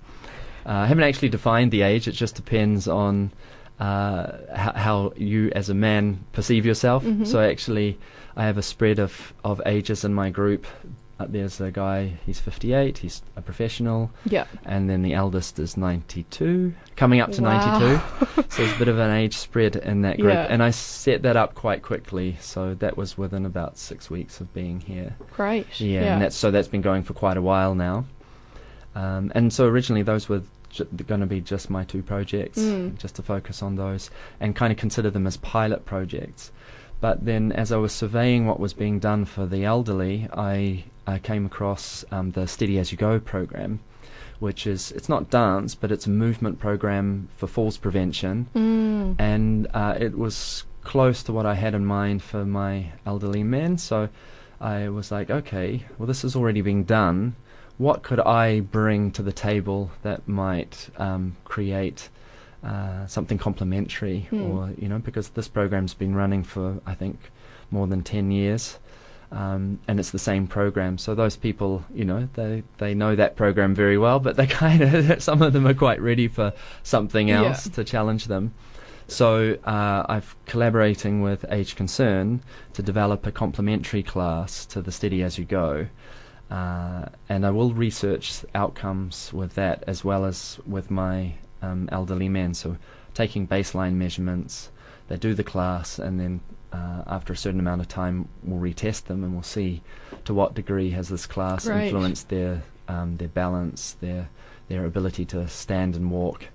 Uh, 0.66 0.70
I 0.72 0.86
haven't 0.86 1.04
actually 1.04 1.28
defined 1.28 1.70
the 1.70 1.82
age. 1.82 2.08
It 2.08 2.12
just 2.12 2.34
depends 2.34 2.88
on 2.88 3.30
uh, 3.78 4.32
how, 4.54 4.72
how 4.72 5.12
you, 5.16 5.50
as 5.54 5.68
a 5.70 5.74
man, 5.74 6.24
perceive 6.32 6.66
yourself. 6.66 7.04
Mhm. 7.04 7.26
So 7.26 7.40
actually, 7.40 7.98
I 8.36 8.44
have 8.46 8.58
a 8.58 8.62
spread 8.62 8.98
of, 8.98 9.32
of 9.44 9.62
ages 9.64 10.04
in 10.04 10.12
my 10.12 10.30
group. 10.30 10.66
Uh, 11.18 11.24
there's 11.30 11.62
a 11.62 11.70
guy. 11.70 12.12
He's 12.26 12.38
58. 12.40 12.98
He's 12.98 13.22
a 13.36 13.40
professional, 13.42 14.10
Yeah. 14.26 14.44
and 14.66 14.90
then 14.90 15.00
the 15.00 15.14
eldest 15.14 15.58
is 15.58 15.74
92, 15.74 16.74
coming 16.94 17.20
up 17.20 17.32
to 17.32 17.42
Wow. 17.42 17.78
92. 17.78 18.42
so 18.50 18.62
there's 18.62 18.76
a 18.76 18.78
bit 18.78 18.88
of 18.88 18.98
an 18.98 19.10
age 19.10 19.34
spread 19.34 19.76
in 19.76 20.02
that 20.02 20.18
group, 20.18 20.34
Yeah. 20.34 20.46
and 20.50 20.62
I 20.62 20.70
set 20.70 21.22
that 21.22 21.34
up 21.34 21.54
quite 21.54 21.80
quickly. 21.80 22.36
So 22.40 22.74
that 22.74 22.98
was 22.98 23.16
within 23.16 23.46
about 23.46 23.78
six 23.78 24.10
weeks 24.10 24.42
of 24.42 24.52
being 24.52 24.80
here. 24.80 25.16
Great. 25.32 25.80
Yeah, 25.80 26.12
and 26.14 26.22
that's 26.22 26.36
so 26.36 26.50
that's 26.50 26.68
been 26.68 26.82
going 26.82 27.02
for 27.02 27.14
quite 27.14 27.38
a 27.38 27.42
while 27.42 27.74
now. 27.74 28.04
Um, 28.94 29.32
and 29.34 29.50
so 29.52 29.66
originally 29.66 30.02
those 30.02 30.28
were 30.28 30.42
ju- 30.70 30.86
going 31.06 31.20
to 31.20 31.26
be 31.26 31.40
just 31.40 31.70
my 31.70 31.84
two 31.84 32.02
projects, 32.02 32.58
Mm. 32.58 32.98
just 32.98 33.14
to 33.16 33.22
focus 33.22 33.62
on 33.62 33.76
those 33.76 34.10
and 34.40 34.54
kind 34.54 34.70
of 34.70 34.78
consider 34.78 35.10
them 35.10 35.26
as 35.26 35.38
pilot 35.38 35.86
projects. 35.86 36.50
But 37.00 37.24
then, 37.24 37.52
as 37.52 37.72
I 37.72 37.76
was 37.76 37.92
surveying 37.92 38.46
what 38.46 38.58
was 38.58 38.72
being 38.72 38.98
done 38.98 39.24
for 39.26 39.46
the 39.46 39.64
elderly, 39.64 40.28
I, 40.32 40.84
I 41.06 41.18
came 41.18 41.46
across 41.46 42.04
um, 42.10 42.30
the 42.32 42.46
Steady 42.48 42.78
as 42.78 42.90
You 42.90 42.98
Go 42.98 43.20
program, 43.20 43.80
which 44.40 44.66
is 44.66 44.92
it's 44.92 45.08
not 45.08 45.30
dance, 45.30 45.74
but 45.74 45.92
it's 45.92 46.06
a 46.06 46.10
movement 46.10 46.58
program 46.58 47.28
for 47.36 47.46
falls 47.46 47.76
prevention 47.76 48.46
Mm. 48.54 49.16
and 49.18 49.66
uh, 49.74 49.96
it 50.00 50.16
was 50.16 50.64
close 50.82 51.22
to 51.24 51.32
what 51.32 51.46
I 51.46 51.54
had 51.54 51.74
in 51.74 51.84
mind 51.84 52.22
for 52.22 52.44
my 52.44 52.92
elderly 53.04 53.42
men. 53.42 53.76
So 53.76 54.08
I 54.60 54.88
was 54.88 55.10
like, 55.10 55.30
okay, 55.30 55.84
well, 55.98 56.06
this 56.06 56.24
is 56.24 56.34
already 56.36 56.60
being 56.62 56.84
done. 56.84 57.34
What 57.78 58.02
could 58.02 58.20
I 58.20 58.60
bring 58.60 59.10
to 59.12 59.22
the 59.22 59.32
table 59.32 59.90
that 60.02 60.26
might 60.26 60.88
um, 60.96 61.36
create 61.44 62.08
uh, 62.64 63.06
something 63.06 63.38
complementary, 63.38 64.20
Hmm. 64.30 64.42
or 64.42 64.70
you 64.78 64.88
know, 64.88 64.98
because 64.98 65.30
this 65.30 65.48
program's 65.48 65.94
been 65.94 66.14
running 66.14 66.42
for 66.44 66.80
I 66.86 66.94
think 66.94 67.30
more 67.70 67.86
than 67.86 68.02
ten 68.02 68.30
years. 68.30 68.78
Um, 69.32 69.80
and 69.88 69.98
it's 69.98 70.10
the 70.12 70.20
same 70.20 70.46
program, 70.46 70.98
so 70.98 71.12
those 71.16 71.34
people, 71.36 71.84
you 71.92 72.04
know, 72.04 72.28
they 72.34 72.62
they 72.78 72.94
know 72.94 73.16
that 73.16 73.34
program 73.34 73.74
very 73.74 73.98
well, 73.98 74.20
but 74.20 74.36
they 74.36 74.46
kind 74.64 74.82
of 74.82 75.20
some 75.20 75.42
of 75.42 75.52
them 75.52 75.66
are 75.66 75.74
quite 75.74 76.00
ready 76.00 76.28
for 76.28 76.52
something 76.84 77.26
Yeah. 77.28 77.42
else 77.42 77.68
to 77.70 77.82
challenge 77.82 78.26
them. 78.26 78.54
So 79.08 79.56
uh, 79.64 80.04
I've 80.08 80.36
collaborating 80.46 81.22
with 81.22 81.44
Age 81.50 81.74
Concern 81.74 82.40
to 82.74 82.82
develop 82.82 83.26
a 83.26 83.32
complementary 83.32 84.02
class 84.04 84.64
to 84.66 84.80
the 84.80 84.92
Steady 84.92 85.22
as 85.24 85.38
You 85.38 85.44
Go, 85.44 85.86
uh, 86.50 87.06
and 87.28 87.44
I 87.44 87.50
will 87.50 87.72
research 87.74 88.44
outcomes 88.54 89.32
with 89.32 89.54
that 89.56 89.82
as 89.88 90.04
well 90.04 90.24
as 90.24 90.60
with 90.66 90.88
my 90.90 91.34
um, 91.62 91.88
elderly 91.92 92.28
men. 92.28 92.54
So 92.54 92.76
taking 93.14 93.46
baseline 93.46 93.94
measurements, 93.94 94.70
they 95.08 95.16
do 95.16 95.34
the 95.34 95.44
class, 95.44 95.98
and 95.98 96.18
then 96.20 96.40
uh, 96.72 97.02
after 97.06 97.32
a 97.32 97.36
certain 97.36 97.60
amount 97.60 97.80
of 97.80 97.88
time, 97.88 98.28
we'll 98.42 98.60
retest 98.60 99.04
them 99.04 99.24
and 99.24 99.32
we'll 99.32 99.42
see 99.42 99.82
to 100.24 100.34
what 100.34 100.54
degree 100.54 100.90
has 100.90 101.08
this 101.08 101.26
class 101.26 101.66
Great. 101.66 101.84
influenced 101.86 102.28
their 102.28 102.62
um, 102.88 103.16
their 103.16 103.28
balance, 103.28 103.96
their 104.00 104.28
their 104.68 104.84
ability 104.84 105.24
to 105.24 105.46
stand 105.48 105.94
and 105.94 106.10
walk, 106.10 106.46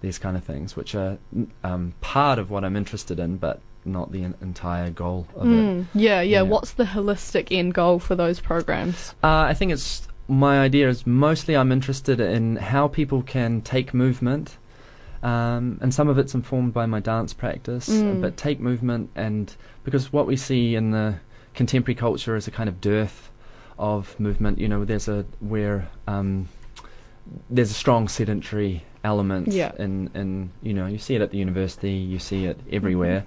these 0.00 0.18
kind 0.18 0.36
of 0.36 0.44
things, 0.44 0.76
which 0.76 0.94
are 0.94 1.18
um, 1.62 1.94
part 2.00 2.38
of 2.38 2.50
what 2.50 2.64
I'm 2.64 2.76
interested 2.76 3.18
in, 3.18 3.38
but 3.38 3.60
not 3.86 4.12
the 4.12 4.24
en- 4.24 4.34
entire 4.40 4.90
goal 4.90 5.26
of 5.34 5.46
it. 5.46 5.50
Mm. 5.50 5.86
Yeah, 5.94 6.20
yeah, 6.20 6.22
Yeah. 6.22 6.42
What's 6.42 6.72
the 6.72 6.84
holistic 6.84 7.48
end 7.50 7.74
goal 7.74 7.98
for 7.98 8.14
those 8.14 8.40
programs? 8.40 9.14
Uh, 9.22 9.48
I 9.48 9.54
think 9.54 9.72
it's 9.72 10.06
my 10.28 10.58
idea 10.60 10.88
is 10.88 11.06
mostly 11.06 11.56
I'm 11.56 11.70
interested 11.72 12.20
in 12.20 12.56
how 12.56 12.88
people 12.88 13.22
can 13.22 13.60
take 13.60 13.92
movement, 13.94 14.56
um, 15.22 15.78
and 15.80 15.92
some 15.92 16.08
of 16.08 16.18
it's 16.18 16.34
informed 16.34 16.72
by 16.72 16.86
my 16.86 17.00
dance 17.00 17.32
practice, 17.32 17.88
Mm. 17.88 18.20
but 18.20 18.36
take 18.36 18.60
movement 18.60 19.10
and 19.14 19.54
because 19.84 20.12
what 20.12 20.26
we 20.26 20.36
see 20.36 20.74
in 20.74 20.90
the 20.92 21.16
contemporary 21.54 21.94
culture 21.94 22.36
is 22.36 22.46
a 22.48 22.50
kind 22.50 22.68
of 22.68 22.80
dearth 22.80 23.30
of 23.78 24.18
movement. 24.18 24.58
You 24.58 24.68
know, 24.68 24.84
there's 24.84 25.08
a 25.08 25.24
where 25.40 25.88
um, 26.06 26.48
there's 27.50 27.70
a 27.70 27.74
strong 27.74 28.08
sedentary 28.08 28.84
element 29.02 29.48
Yeah. 29.48 29.72
in 29.78 30.10
in 30.14 30.50
you 30.62 30.72
know 30.74 30.86
you 30.86 30.98
see 30.98 31.14
it 31.14 31.20
at 31.22 31.30
the 31.30 31.38
university, 31.38 31.92
you 31.92 32.18
see 32.18 32.46
it 32.46 32.58
everywhere, 32.72 33.24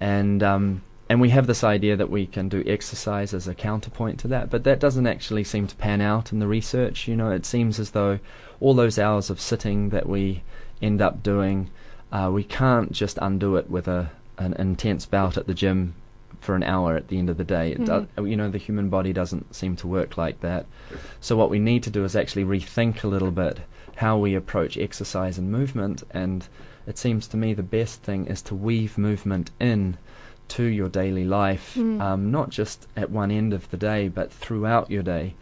and 0.00 0.42
um, 0.42 0.82
and 1.08 1.20
we 1.20 1.30
have 1.30 1.46
this 1.46 1.64
idea 1.64 1.96
that 1.96 2.10
we 2.10 2.26
can 2.26 2.48
do 2.48 2.62
exercise 2.66 3.32
as 3.32 3.48
a 3.48 3.54
counterpoint 3.54 4.20
to 4.20 4.28
that, 4.28 4.50
but 4.50 4.64
that 4.64 4.78
doesn't 4.78 5.06
actually 5.06 5.44
seem 5.44 5.66
to 5.66 5.76
pan 5.76 6.00
out 6.00 6.32
in 6.32 6.38
the 6.38 6.46
research. 6.46 7.08
You 7.08 7.16
know, 7.16 7.30
it 7.30 7.46
seems 7.46 7.78
as 7.78 7.90
though 7.90 8.18
all 8.60 8.74
those 8.74 8.98
hours 8.98 9.30
of 9.30 9.40
sitting 9.40 9.88
that 9.90 10.08
we 10.08 10.42
end 10.82 11.00
up 11.00 11.22
doing, 11.22 11.70
uh, 12.12 12.30
we 12.32 12.44
can't 12.44 12.92
just 12.92 13.18
undo 13.22 13.56
it 13.56 13.70
with 13.70 13.88
a 13.88 14.10
an 14.38 14.52
intense 14.54 15.04
bout 15.04 15.36
at 15.36 15.46
the 15.46 15.54
gym 15.54 15.94
for 16.40 16.54
an 16.54 16.62
hour 16.62 16.94
at 16.96 17.08
the 17.08 17.18
end 17.18 17.28
of 17.28 17.36
the 17.36 17.44
day. 17.44 17.72
It 17.72 17.84
does, 17.84 18.06
you 18.18 18.36
know, 18.36 18.48
the 18.48 18.58
human 18.58 18.88
body 18.88 19.12
doesn't 19.12 19.54
seem 19.54 19.74
to 19.76 19.88
work 19.88 20.16
like 20.16 20.40
that. 20.40 20.66
So 21.20 21.36
what 21.36 21.50
we 21.50 21.58
need 21.58 21.82
to 21.82 21.90
do 21.90 22.04
is 22.04 22.14
actually 22.14 22.44
rethink 22.44 23.02
a 23.02 23.08
little 23.08 23.32
bit 23.32 23.58
how 23.96 24.16
we 24.16 24.36
approach 24.36 24.78
exercise 24.78 25.38
and 25.38 25.50
movement. 25.50 26.04
And 26.12 26.46
it 26.86 26.96
seems 26.96 27.26
to 27.28 27.36
me 27.36 27.54
the 27.54 27.64
best 27.64 28.02
thing 28.02 28.26
is 28.26 28.40
to 28.42 28.54
weave 28.54 28.96
movement 28.96 29.50
in 29.58 29.98
to 30.48 30.64
your 30.64 30.88
daily 30.88 31.24
life, 31.24 31.74
Mm. 31.76 32.00
um, 32.00 32.30
not 32.30 32.50
just 32.50 32.86
at 32.96 33.10
one 33.10 33.30
end 33.30 33.52
of 33.52 33.70
the 33.70 33.76
day, 33.76 34.08
but 34.08 34.32
throughout 34.32 34.90
your 34.90 35.02
day. 35.02 35.34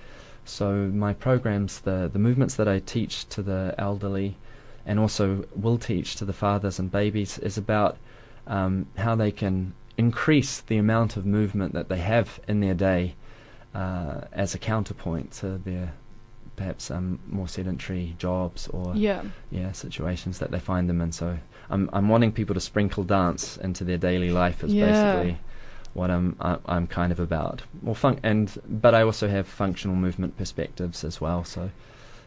So 0.44 0.90
my 0.94 1.12
programs, 1.12 1.80
the 1.80 2.08
the 2.12 2.18
movements 2.18 2.54
that 2.56 2.68
I 2.68 2.78
teach 2.80 3.28
to 3.30 3.42
the 3.42 3.74
elderly, 3.78 4.36
and 4.84 4.98
also 5.00 5.44
will 5.54 5.78
teach 5.78 6.16
to 6.16 6.24
the 6.24 6.32
fathers 6.32 6.78
and 6.78 6.90
babies, 6.90 7.38
is 7.38 7.58
about 7.58 7.96
um, 8.46 8.86
how 8.96 9.16
they 9.16 9.32
can 9.32 9.74
increase 9.98 10.60
the 10.60 10.76
amount 10.76 11.16
of 11.16 11.24
movement 11.26 11.72
that 11.72 11.88
they 11.88 11.98
have 11.98 12.38
in 12.46 12.60
their 12.60 12.74
day 12.74 13.14
uh, 13.74 14.20
as 14.32 14.54
a 14.54 14.58
counterpoint 14.58 15.32
to 15.32 15.58
their 15.58 15.92
perhaps 16.54 16.90
um, 16.90 17.18
more 17.28 17.48
sedentary 17.48 18.14
jobs 18.18 18.68
or 18.68 18.94
Yeah. 18.96 19.22
yeah 19.50 19.72
situations 19.72 20.38
that 20.38 20.50
they 20.50 20.60
find 20.60 20.88
them 20.88 21.00
in. 21.00 21.12
So 21.12 21.38
I'm 21.70 21.90
I'm 21.92 22.08
wanting 22.08 22.32
people 22.32 22.54
to 22.54 22.60
sprinkle 22.60 23.04
dance 23.04 23.56
into 23.56 23.84
their 23.84 23.98
daily 23.98 24.30
life 24.30 24.62
is 24.64 24.72
Yeah. 24.72 24.86
basically 24.86 25.38
what 25.94 26.10
I'm 26.10 26.36
I, 26.40 26.58
I'm 26.66 26.86
kind 26.86 27.12
of 27.12 27.20
about. 27.20 27.62
Well, 27.82 27.94
fun- 27.94 28.20
and 28.22 28.52
but 28.68 28.94
I 28.94 29.02
also 29.02 29.28
have 29.28 29.46
functional 29.46 29.96
movement 29.96 30.36
perspectives 30.36 31.04
as 31.04 31.20
well. 31.20 31.44
So 31.44 31.70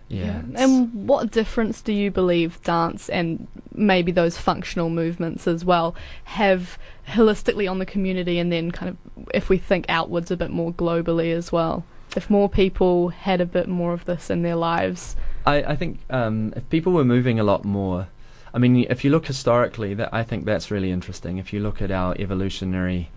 yeah, 0.08 0.40
it's- 0.40 0.60
And 0.62 1.08
what 1.08 1.30
difference 1.32 1.82
do 1.82 1.94
you 1.94 2.10
believe 2.12 2.62
dance 2.64 3.10
and 3.10 3.48
maybe 3.74 4.12
those 4.12 4.38
functional 4.40 4.90
movements 4.90 5.48
as 5.48 5.64
well 5.64 5.94
have 6.26 6.78
holistically 7.08 7.70
on 7.70 7.78
the 7.80 7.86
community 7.86 8.40
and 8.40 8.52
then 8.52 8.72
kind 8.72 8.90
of 8.90 8.98
if 9.34 9.50
we 9.50 9.58
think 9.60 9.86
outwards 9.88 10.32
a 10.32 10.38
bit 10.38 10.50
more 10.50 10.74
globally 10.74 11.32
as 11.34 11.52
well? 11.52 11.84
If 12.18 12.28
more 12.28 12.50
people 12.50 13.10
had 13.10 13.40
a 13.40 13.46
bit 13.46 13.68
more 13.68 13.94
of 13.94 14.06
this 14.06 14.32
in 14.32 14.42
their 14.42 14.56
lives. 14.56 15.16
I, 15.46 15.58
I 15.62 15.76
think 15.76 16.00
um, 16.10 16.54
if 16.56 16.68
people 16.72 16.92
were 16.92 17.06
moving 17.06 17.40
a 17.40 17.44
lot 17.44 17.64
more, 17.64 18.08
I 18.54 18.58
mean, 18.58 18.86
if 18.90 19.04
you 19.04 19.12
look 19.12 19.28
historically, 19.28 19.94
that 19.96 20.14
I 20.14 20.24
think 20.24 20.46
that's 20.46 20.72
really 20.72 20.92
interesting. 20.92 21.38
If 21.38 21.54
you 21.54 21.60
look 21.60 21.82
at 21.82 21.92
our 21.92 22.16
evolutionary 22.18 23.10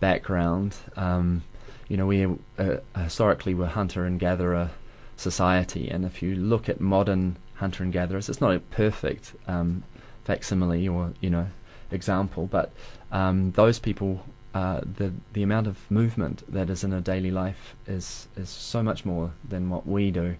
background, 0.00 0.76
um, 0.96 1.42
you 1.88 1.96
know, 1.96 2.06
we 2.06 2.26
uh, 2.58 2.76
historically 2.96 3.54
were 3.54 3.66
hunter 3.66 4.04
and 4.04 4.18
gatherer 4.18 4.70
society, 5.16 5.88
and 5.88 6.04
if 6.04 6.22
you 6.22 6.34
look 6.34 6.68
at 6.68 6.80
modern 6.80 7.36
hunter 7.54 7.82
and 7.82 7.92
gatherers, 7.92 8.28
it's 8.28 8.40
not 8.40 8.54
a 8.54 8.60
perfect 8.60 9.34
um, 9.46 9.82
facsimile 10.24 10.86
or 10.88 11.12
you 11.20 11.30
know 11.30 11.48
example, 11.90 12.46
but 12.46 12.72
um, 13.12 13.52
those 13.52 13.78
people. 13.78 14.24
Uh, 14.54 14.80
the 14.96 15.12
the 15.34 15.42
amount 15.42 15.66
of 15.66 15.78
movement 15.90 16.42
that 16.50 16.70
is 16.70 16.82
in 16.82 16.90
a 16.92 17.02
daily 17.02 17.30
life 17.30 17.76
is 17.86 18.28
is 18.34 18.48
so 18.48 18.82
much 18.82 19.04
more 19.04 19.30
than 19.46 19.68
what 19.68 19.86
we 19.86 20.10
do. 20.10 20.36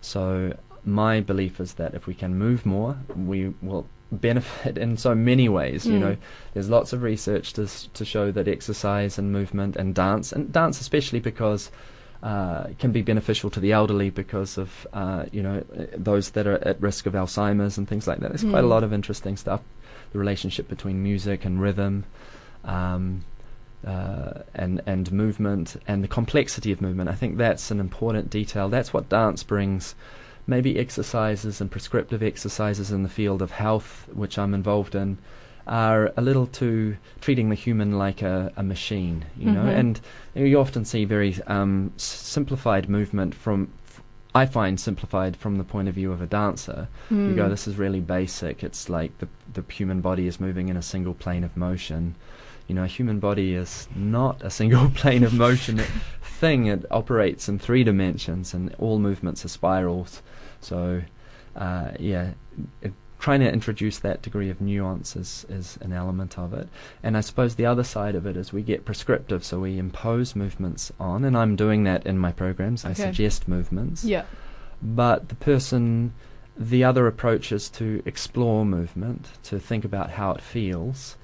So 0.00 0.52
my 0.86 1.20
belief 1.20 1.60
is 1.60 1.74
that 1.74 1.94
if 1.94 2.06
we 2.06 2.14
can 2.14 2.38
move 2.38 2.64
more, 2.64 2.96
we 3.16 3.52
will 3.60 3.86
benefit 4.12 4.78
in 4.78 4.96
so 4.96 5.14
many 5.14 5.48
ways. 5.48 5.84
You 5.86 5.98
Mm. 5.98 6.00
know, 6.00 6.16
there's 6.54 6.70
lots 6.70 6.92
of 6.92 7.02
research 7.02 7.52
to 7.54 7.66
to 7.92 8.04
show 8.04 8.30
that 8.32 8.46
exercise 8.48 9.18
and 9.18 9.32
movement 9.32 9.76
and 9.76 9.94
dance 9.94 10.32
and 10.32 10.52
dance 10.52 10.80
especially 10.80 11.20
because 11.20 11.70
uh, 12.22 12.68
can 12.78 12.92
be 12.92 13.02
beneficial 13.02 13.50
to 13.50 13.60
the 13.60 13.72
elderly 13.72 14.10
because 14.10 14.56
of 14.58 14.86
uh, 14.92 15.24
you 15.32 15.42
know 15.42 15.62
those 15.96 16.30
that 16.30 16.46
are 16.46 16.58
at 16.68 16.80
risk 16.80 17.06
of 17.06 17.12
Alzheimer's 17.14 17.76
and 17.78 17.86
things 17.88 18.06
like 18.06 18.20
that. 18.20 18.28
There's 18.30 18.44
quite 18.44 18.64
a 18.64 18.66
Mm. 18.66 18.70
lot 18.76 18.84
of 18.84 18.92
interesting 18.92 19.36
stuff. 19.36 19.60
The 20.12 20.18
relationship 20.18 20.68
between 20.68 21.02
music 21.02 21.44
and 21.44 21.60
rhythm. 21.60 22.04
um, 22.64 23.24
uh, 23.86 24.42
and 24.54 24.82
and 24.86 25.12
movement 25.12 25.76
and 25.86 26.02
the 26.02 26.08
complexity 26.08 26.72
of 26.72 26.80
movement. 26.80 27.08
I 27.08 27.14
think 27.14 27.36
that's 27.36 27.70
an 27.70 27.78
important 27.80 28.30
detail. 28.30 28.68
That's 28.68 28.92
what 28.92 29.08
dance 29.08 29.42
brings. 29.44 29.94
Maybe 30.46 30.78
exercises 30.78 31.60
and 31.60 31.70
prescriptive 31.70 32.22
exercises 32.22 32.92
in 32.92 33.02
the 33.02 33.08
field 33.08 33.42
of 33.42 33.50
health, 33.50 34.06
which 34.12 34.38
I'm 34.38 34.54
involved 34.54 34.94
in, 34.94 35.18
are 35.66 36.12
a 36.16 36.22
little 36.22 36.46
too 36.46 36.96
treating 37.20 37.48
the 37.48 37.56
human 37.56 37.98
like 37.98 38.22
a, 38.22 38.52
a 38.56 38.62
machine, 38.62 39.24
you 39.36 39.50
know. 39.50 39.64
Mhm. 39.64 39.78
And 39.78 40.00
you 40.34 40.60
often 40.60 40.84
see 40.84 41.04
very 41.04 41.34
um, 41.48 41.92
simplified 41.96 42.88
movement 42.88 43.34
from. 43.34 43.68
f- 43.88 44.02
I 44.34 44.46
find 44.46 44.78
simplified 44.78 45.36
from 45.36 45.56
the 45.56 45.64
point 45.64 45.88
of 45.88 45.94
view 45.94 46.12
of 46.12 46.20
a 46.22 46.26
dancer. 46.26 46.86
You 47.10 47.34
go, 47.34 47.46
Mm. 47.46 47.50
this 47.50 47.66
is 47.66 47.76
really 47.76 48.00
basic. 48.00 48.62
It's 48.62 48.88
like 48.88 49.18
the 49.18 49.28
the 49.54 49.64
human 49.72 50.00
body 50.00 50.26
is 50.28 50.38
moving 50.38 50.68
in 50.68 50.76
a 50.76 50.82
single 50.82 51.14
plane 51.14 51.42
of 51.42 51.56
motion. 51.56 52.14
You 52.68 52.74
know, 52.76 52.84
a 52.84 52.88
human 52.98 53.18
body 53.18 53.54
is 53.54 53.88
not 53.96 54.42
a 54.42 54.50
single 54.50 54.90
plane 54.94 55.24
of 55.24 55.32
motion 55.34 55.80
thing. 56.40 56.66
It 56.66 56.84
operates 56.90 57.48
in 57.48 57.58
three 57.58 57.82
dimensions, 57.82 58.54
and 58.54 58.72
all 58.78 58.98
movements 59.00 59.44
are 59.44 59.48
spirals. 59.48 60.22
So, 60.60 61.02
uh, 61.54 61.90
yeah, 61.98 62.30
it, 62.82 62.92
trying 63.18 63.40
to 63.40 63.50
introduce 63.50 63.98
that 64.00 64.20
degree 64.22 64.50
of 64.50 64.60
nuance 64.60 65.16
is, 65.16 65.46
is 65.48 65.78
an 65.80 65.92
element 65.92 66.38
of 66.38 66.52
it. 66.52 66.68
And 67.02 67.16
I 67.16 67.20
suppose 67.22 67.54
the 67.54 67.64
other 67.66 67.84
side 67.84 68.14
of 68.14 68.26
it 68.26 68.36
is 68.36 68.52
we 68.52 68.62
get 68.62 68.84
prescriptive, 68.84 69.42
so 69.42 69.60
we 69.60 69.78
impose 69.78 70.36
movements 70.36 70.92
on, 71.00 71.24
and 71.24 71.36
I'm 71.36 71.56
doing 71.56 71.84
that 71.84 72.06
in 72.06 72.18
my 72.18 72.30
programs. 72.32 72.84
I 72.84 72.92
suggest 72.92 73.48
movements 73.48 74.04
Yeah. 74.04 74.24
but 74.82 75.28
the 75.30 75.34
person 75.36 76.12
the 76.58 76.84
other 76.84 77.06
approach 77.06 77.52
is 77.52 77.68
to 77.68 78.02
explore 78.06 78.64
movement 78.64 79.28
to 79.42 79.58
think 79.58 79.84
about 79.84 80.10
how 80.10 80.30
it 80.32 80.40
feels 80.40 81.16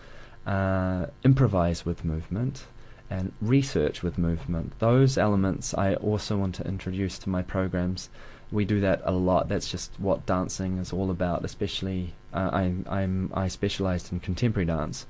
uh, 0.46 1.06
improvise 1.24 1.84
with 1.86 2.04
movement 2.04 2.64
and 3.10 3.32
research 3.40 4.02
with 4.02 4.18
movement 4.18 4.72
those 4.78 5.16
elements 5.18 5.72
i 5.74 5.94
also 5.94 6.36
want 6.36 6.54
to 6.54 6.66
introduce 6.66 7.18
to 7.18 7.28
my 7.30 7.42
programs 7.42 8.08
we 8.52 8.64
do 8.64 8.80
that 8.80 9.00
a 9.04 9.12
lot 9.12 9.48
that's 9.48 9.70
just 9.70 9.90
what 9.98 10.26
dancing 10.26 10.78
is 10.78 10.92
all 10.92 11.10
about 11.10 11.44
especially 11.44 12.12
uh, 12.34 12.50
I, 12.52 12.74
I'm 12.88 13.30
I 13.34 13.48
specialized 13.48 14.12
in 14.12 14.20
contemporary 14.20 14.66
dance 14.66 15.06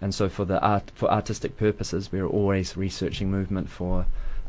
and 0.00 0.14
so 0.14 0.28
for 0.28 0.44
the 0.44 0.60
art 0.60 0.90
for 0.94 1.10
artistic 1.10 1.56
purposes 1.56 2.10
we're 2.12 2.26
always 2.26 2.76
researching 2.76 3.30
movement 3.30 3.68
for 3.70 4.06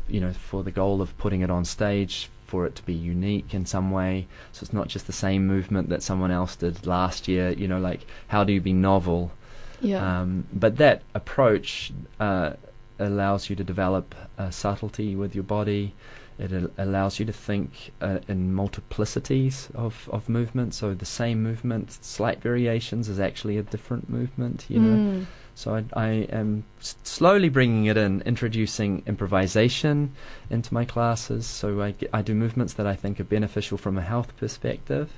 you 0.08 0.20
know 0.20 0.32
for 0.32 0.62
the 0.64 0.70
goal 0.72 1.00
of 1.00 1.16
putting 1.18 1.40
it 1.42 1.50
on 1.50 1.64
stage 1.64 2.28
for 2.46 2.66
it 2.66 2.74
to 2.74 2.82
be 2.82 2.92
unique 2.94 3.54
in 3.54 3.64
some 3.64 3.90
way 3.90 4.26
so 4.52 4.64
it's 4.64 4.72
not 4.72 4.88
just 4.88 5.06
the 5.06 5.12
same 5.12 5.46
movement 5.46 5.88
that 5.88 6.02
someone 6.02 6.30
else 6.30 6.56
did 6.56 6.86
last 6.86 7.28
year 7.28 7.50
you 7.50 7.66
know 7.68 7.78
like 7.78 8.04
how 8.28 8.44
do 8.44 8.52
you 8.52 8.60
be 8.60 8.72
novel 8.72 9.30
Yeah. 9.80 10.20
um, 10.20 10.46
but 10.52 10.76
that 10.76 11.02
approach 11.14 11.92
uh, 12.20 12.52
allows 12.98 13.48
you 13.50 13.56
to 13.56 13.64
develop 13.64 14.14
uh, 14.38 14.50
subtlety 14.50 15.16
with 15.16 15.34
your 15.34 15.44
body. 15.44 15.92
It 16.38 16.52
al- 16.52 16.70
allows 16.78 17.18
you 17.18 17.26
to 17.26 17.32
think 17.32 17.92
uh, 18.00 18.18
in 18.28 18.54
multiplicities 18.54 19.74
of, 19.74 20.08
of 20.12 20.28
movement. 20.28 20.74
So 20.74 20.94
the 20.94 21.06
same 21.06 21.42
movement, 21.42 21.98
slight 22.04 22.40
variations, 22.40 23.08
is 23.08 23.20
actually 23.20 23.58
a 23.58 23.62
different 23.62 24.08
movement. 24.08 24.66
You 24.68 24.80
know. 24.80 24.96
Mm. 24.96 25.26
So 25.54 25.74
I, 25.74 25.84
I 25.92 26.08
am 26.30 26.64
s- 26.80 26.96
slowly 27.02 27.50
bringing 27.50 27.84
it 27.84 27.96
in, 27.96 28.22
introducing 28.22 29.02
improvisation 29.06 30.14
into 30.48 30.72
my 30.72 30.84
classes. 30.84 31.46
So 31.46 31.82
I, 31.82 31.94
I 32.12 32.22
do 32.22 32.34
movements 32.34 32.74
that 32.74 32.86
I 32.86 32.96
think 32.96 33.20
are 33.20 33.24
beneficial 33.24 33.76
from 33.76 33.98
a 33.98 34.02
health 34.02 34.34
perspective, 34.38 35.10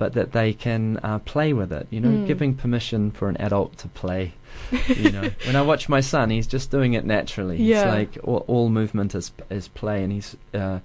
but 0.00 0.14
that 0.14 0.32
they 0.32 0.52
can 0.54 0.98
uh, 1.02 1.18
play 1.20 1.52
with 1.52 1.70
it. 1.72 1.86
You 1.90 2.00
know, 2.00 2.08
Mm. 2.08 2.26
giving 2.26 2.54
permission 2.54 3.10
for 3.10 3.28
an 3.28 3.36
adult 3.36 3.76
to 3.82 3.88
play. 3.88 4.32
you 5.04 5.10
know, 5.12 5.30
when 5.46 5.56
I 5.56 5.62
watch 5.62 5.88
my 5.88 6.00
son, 6.00 6.30
he's 6.30 6.46
just 6.46 6.70
doing 6.70 6.94
it 6.94 7.04
naturally. 7.04 7.58
Yeah. 7.62 7.82
It's 7.82 8.16
like 8.16 8.24
all, 8.24 8.44
all 8.48 8.68
movement 8.70 9.14
is 9.14 9.30
is 9.50 9.68
play, 9.68 10.02
and 10.02 10.10
he's 10.12 10.36
uh, 10.54 10.78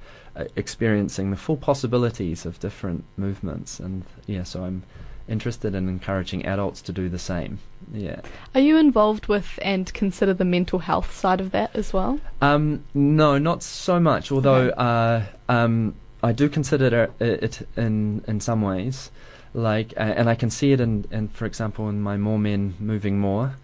experiencing 0.56 1.32
the 1.32 1.38
full 1.38 1.58
possibilities 1.58 2.46
of 2.46 2.60
different 2.60 3.04
movements. 3.18 3.80
And 3.80 4.04
yeah, 4.28 4.44
so 4.44 4.64
I'm 4.66 4.84
interested 5.28 5.74
in 5.74 5.90
encouraging 5.90 6.46
adults 6.46 6.82
to 6.84 6.92
do 6.92 7.10
the 7.10 7.18
same. 7.20 7.58
Yeah. 7.94 8.20
Are 8.54 8.62
you 8.62 8.78
involved 8.78 9.28
with 9.28 9.58
and 9.62 9.92
consider 9.94 10.34
the 10.34 10.46
mental 10.46 10.80
health 10.80 11.16
side 11.16 11.42
of 11.42 11.50
that 11.51 11.75
as 11.75 11.94
well? 11.94 12.20
Um, 12.42 12.84
no, 12.94 13.38
not 13.38 13.64
so 13.64 14.00
much. 14.00 14.32
Although 14.32 14.70
Okay. 14.70 14.74
uh, 14.78 15.22
um, 15.50 15.96
I 16.25 16.31
do 16.31 16.50
consider 16.50 17.11
it 17.20 17.68
in 17.77 18.24
in 18.27 18.40
some 18.40 18.61
ways, 18.61 19.11
like, 19.53 19.94
uh, 19.96 20.01
and 20.20 20.29
I 20.29 20.35
can 20.35 20.50
see 20.50 20.72
it 20.72 20.81
in, 20.81 21.05
in, 21.11 21.27
for 21.29 21.46
example, 21.46 21.88
in 21.90 22.01
my 22.01 22.18
more 22.18 22.40
men 22.40 22.74
moving 22.79 23.20
more. 23.20 23.55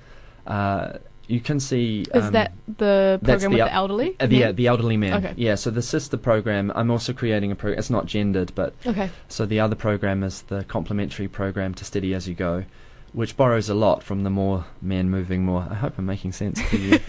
Uh, 0.45 0.93
you 1.28 1.39
can 1.39 1.60
see. 1.60 2.06
Is 2.13 2.26
um, 2.26 2.34
that 2.34 2.52
the 2.78 3.19
program 3.24 3.52
the 3.52 3.58
with 3.58 3.67
the 3.67 3.74
elderly? 3.74 4.15
uh, 4.19 4.28
the, 4.28 4.39
men? 4.39 4.56
the 4.56 4.67
elderly 4.67 4.97
men? 4.97 5.13
Okay. 5.13 5.34
Yeah. 5.38 5.56
So 5.56 5.71
the 5.71 5.82
sister 5.82 6.17
program, 6.17 6.71
I'm 6.76 6.91
also 6.91 7.13
creating 7.13 7.52
a 7.52 7.56
program. 7.56 7.80
It's 7.80 7.89
not 7.89 8.06
gendered, 8.06 8.54
but 8.54 8.74
Okay. 8.86 9.10
so 9.28 9.45
the 9.45 9.60
other 9.60 9.76
program 9.76 10.24
is 10.24 10.43
the 10.43 10.63
complementary 10.65 11.28
program 11.28 11.74
to 11.76 11.86
Steady 11.86 12.13
as 12.13 12.28
You 12.28 12.36
Go, 12.36 12.65
which 13.13 13.38
borrows 13.38 13.69
a 13.69 13.74
lot 13.76 14.04
from 14.04 14.24
the 14.24 14.30
more 14.30 14.65
men 14.82 15.10
moving 15.10 15.45
more. 15.45 15.65
I 15.69 15.76
hope 15.76 15.97
I'm 15.97 16.06
making 16.06 16.34
sense 16.34 16.62
to 16.69 16.78
you, 16.78 17.00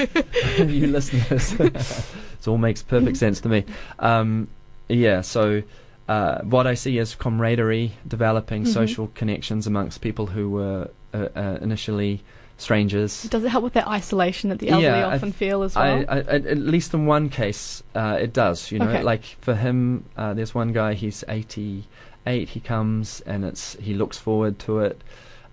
you 0.65 0.87
listeners. 0.87 1.53
it 1.61 2.49
all 2.49 2.59
makes 2.59 2.83
perfect 2.83 3.17
sense 3.17 3.41
to 3.41 3.49
me. 3.49 3.65
Um, 3.99 4.49
yeah, 4.93 5.21
so 5.23 5.63
uh, 6.09 6.41
what 6.43 6.67
I 6.67 6.75
see 6.75 6.99
is 6.99 7.15
camaraderie, 7.15 7.93
developing 8.07 8.65
Mhm. 8.65 8.69
social 8.69 9.07
connections 9.15 9.67
amongst 9.67 10.01
people 10.01 10.27
who 10.27 10.51
were 10.51 10.91
uh, 11.15 11.29
uh, 11.37 11.59
initially 11.61 12.23
strangers. 12.59 13.25
Does 13.25 13.45
it 13.45 13.49
help 13.49 13.65
with 13.65 13.73
that 13.75 13.89
isolation 13.89 14.51
that 14.51 14.59
the 14.61 14.69
elderly 14.71 14.99
Yeah, 14.99 15.09
I 15.09 15.15
often 15.17 15.31
th- 15.33 15.35
feel 15.35 15.63
as 15.63 15.75
well? 15.75 16.05
I, 16.09 16.19
at 16.19 16.47
at 16.47 16.59
least 16.59 16.95
in 16.95 17.07
one 17.07 17.29
case, 17.29 17.83
uh, 17.95 18.19
it 18.21 18.33
does. 18.33 18.71
You 18.73 18.79
know, 18.79 18.89
Okay. 18.89 19.03
like 19.03 19.25
for 19.41 19.55
him, 19.55 20.05
uh, 20.17 20.33
there's 20.35 20.55
one 20.55 20.73
guy. 20.73 20.95
He's 20.95 21.25
88. 21.29 22.49
He 22.51 22.61
comes 22.61 23.21
and 23.27 23.45
it's 23.45 23.75
he 23.81 23.95
looks 23.95 24.19
forward 24.19 24.59
to 24.61 24.79
it. 24.81 25.03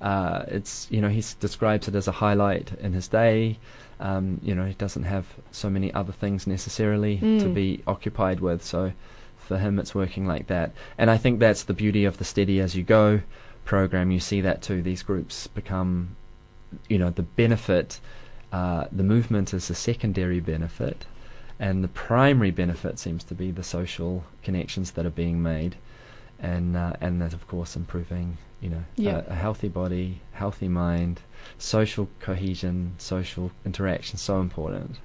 Uh, 0.01 0.43
it's 0.47 0.87
you 0.91 1.01
know 1.01 1.09
he 1.09 1.23
describes 1.39 1.87
it 1.87 1.95
as 1.95 2.07
a 2.07 2.11
highlight 2.13 2.71
in 2.81 2.93
his 2.93 3.07
day. 3.07 3.57
Um, 3.99 4.39
you 4.43 4.55
know 4.55 4.65
he 4.65 4.73
doesn't 4.75 5.03
have 5.03 5.25
so 5.51 5.69
many 5.69 5.93
other 5.93 6.13
things 6.13 6.47
necessarily 6.47 7.17
to 7.17 7.47
Mm. 7.49 7.53
be 7.53 7.81
occupied 7.85 8.39
with. 8.39 8.63
So 8.63 8.93
for 9.49 9.57
him, 9.57 9.79
it's 9.79 9.93
working 9.95 10.25
like 10.25 10.47
that. 10.47 10.71
And 10.97 11.09
I 11.09 11.17
think 11.17 11.39
that's 11.39 11.63
the 11.63 11.73
beauty 11.73 12.05
of 12.05 12.17
the 12.19 12.23
Steady 12.23 12.59
as 12.61 12.75
You 12.75 12.83
Go 12.83 13.21
program. 13.65 14.11
You 14.11 14.19
see 14.19 14.41
that 14.41 14.61
too. 14.61 14.81
These 14.81 15.03
groups 15.03 15.47
become, 15.47 16.15
you 16.87 16.97
know, 16.99 17.09
the 17.09 17.23
benefit. 17.23 17.99
Uh, 18.53 18.85
the 18.91 19.03
movement 19.03 19.53
is 19.53 19.69
a 19.69 19.75
secondary 19.75 20.39
benefit, 20.39 21.05
and 21.59 21.83
the 21.83 21.87
primary 21.89 22.51
benefit 22.51 22.97
seems 22.99 23.23
to 23.25 23.35
be 23.35 23.51
the 23.51 23.63
social 23.63 24.23
connections 24.43 24.91
that 24.91 25.05
are 25.05 25.11
being 25.23 25.41
made, 25.43 25.75
and 26.39 26.77
uh, 26.77 26.93
and 27.01 27.21
that 27.21 27.33
of 27.33 27.47
course 27.47 27.75
improving, 27.75 28.37
you 28.61 28.69
know, 28.69 28.83
Yeah. 28.95 29.23
a, 29.27 29.31
a 29.31 29.35
healthy 29.35 29.67
body, 29.67 30.21
healthy 30.33 30.67
mind, 30.67 31.21
social 31.57 32.07
cohesion, 32.19 32.93
social 32.97 33.51
interaction, 33.65 34.17
so 34.17 34.39
important. 34.41 34.97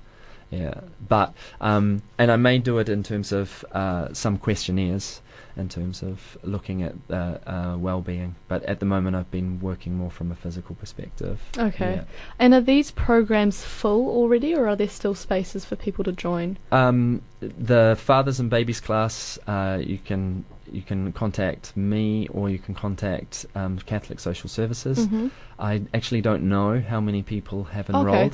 Yeah, 0.57 0.81
but 1.09 1.35
um, 1.61 2.03
and 2.19 2.31
I 2.31 2.37
may 2.37 2.59
do 2.59 2.79
it 2.79 2.89
in 2.89 3.03
terms 3.03 3.33
of 3.33 3.65
uh, 3.73 4.13
some 4.13 4.39
questionnaires, 4.39 5.21
in 5.57 5.69
terms 5.69 6.03
of 6.03 6.39
looking 6.43 6.83
at 6.83 6.95
uh, 7.11 7.39
uh, 7.47 7.77
well-being. 7.79 8.37
But 8.49 8.63
at 8.65 8.81
the 8.81 8.87
moment, 8.87 9.17
I've 9.17 9.31
been 9.31 9.61
working 9.61 9.97
more 9.97 10.11
from 10.11 10.33
a 10.33 10.35
physical 10.35 10.75
perspective. 10.75 11.41
Okay. 11.57 11.95
Yeah. 11.97 12.05
And 12.39 12.55
are 12.55 12.61
these 12.61 12.91
programs 12.91 13.63
full 13.63 14.09
already, 14.09 14.55
or 14.55 14.69
are 14.69 14.77
there 14.77 14.89
still 14.89 15.15
spaces 15.15 15.65
for 15.65 15.77
people 15.77 16.05
to 16.05 16.13
join? 16.13 16.59
Um, 16.73 17.23
the 17.41 17.97
fathers 17.99 18.41
and 18.41 18.51
babies 18.51 18.81
class, 18.81 19.39
uh, 19.47 19.79
you 19.81 19.99
can 19.99 20.45
you 20.73 20.83
can 20.83 21.13
contact 21.13 21.77
me 21.77 22.27
or 22.29 22.51
you 22.51 22.59
can 22.59 22.75
contact 22.75 23.47
um, 23.55 23.79
Catholic 23.79 24.19
Social 24.19 24.49
Services. 24.49 25.07
hmm 25.07 25.29
I 25.57 25.83
actually 25.95 26.21
don't 26.21 26.43
know 26.49 26.81
how 26.81 27.01
many 27.01 27.23
people 27.23 27.65
have 27.65 27.89
Okay. 27.89 28.31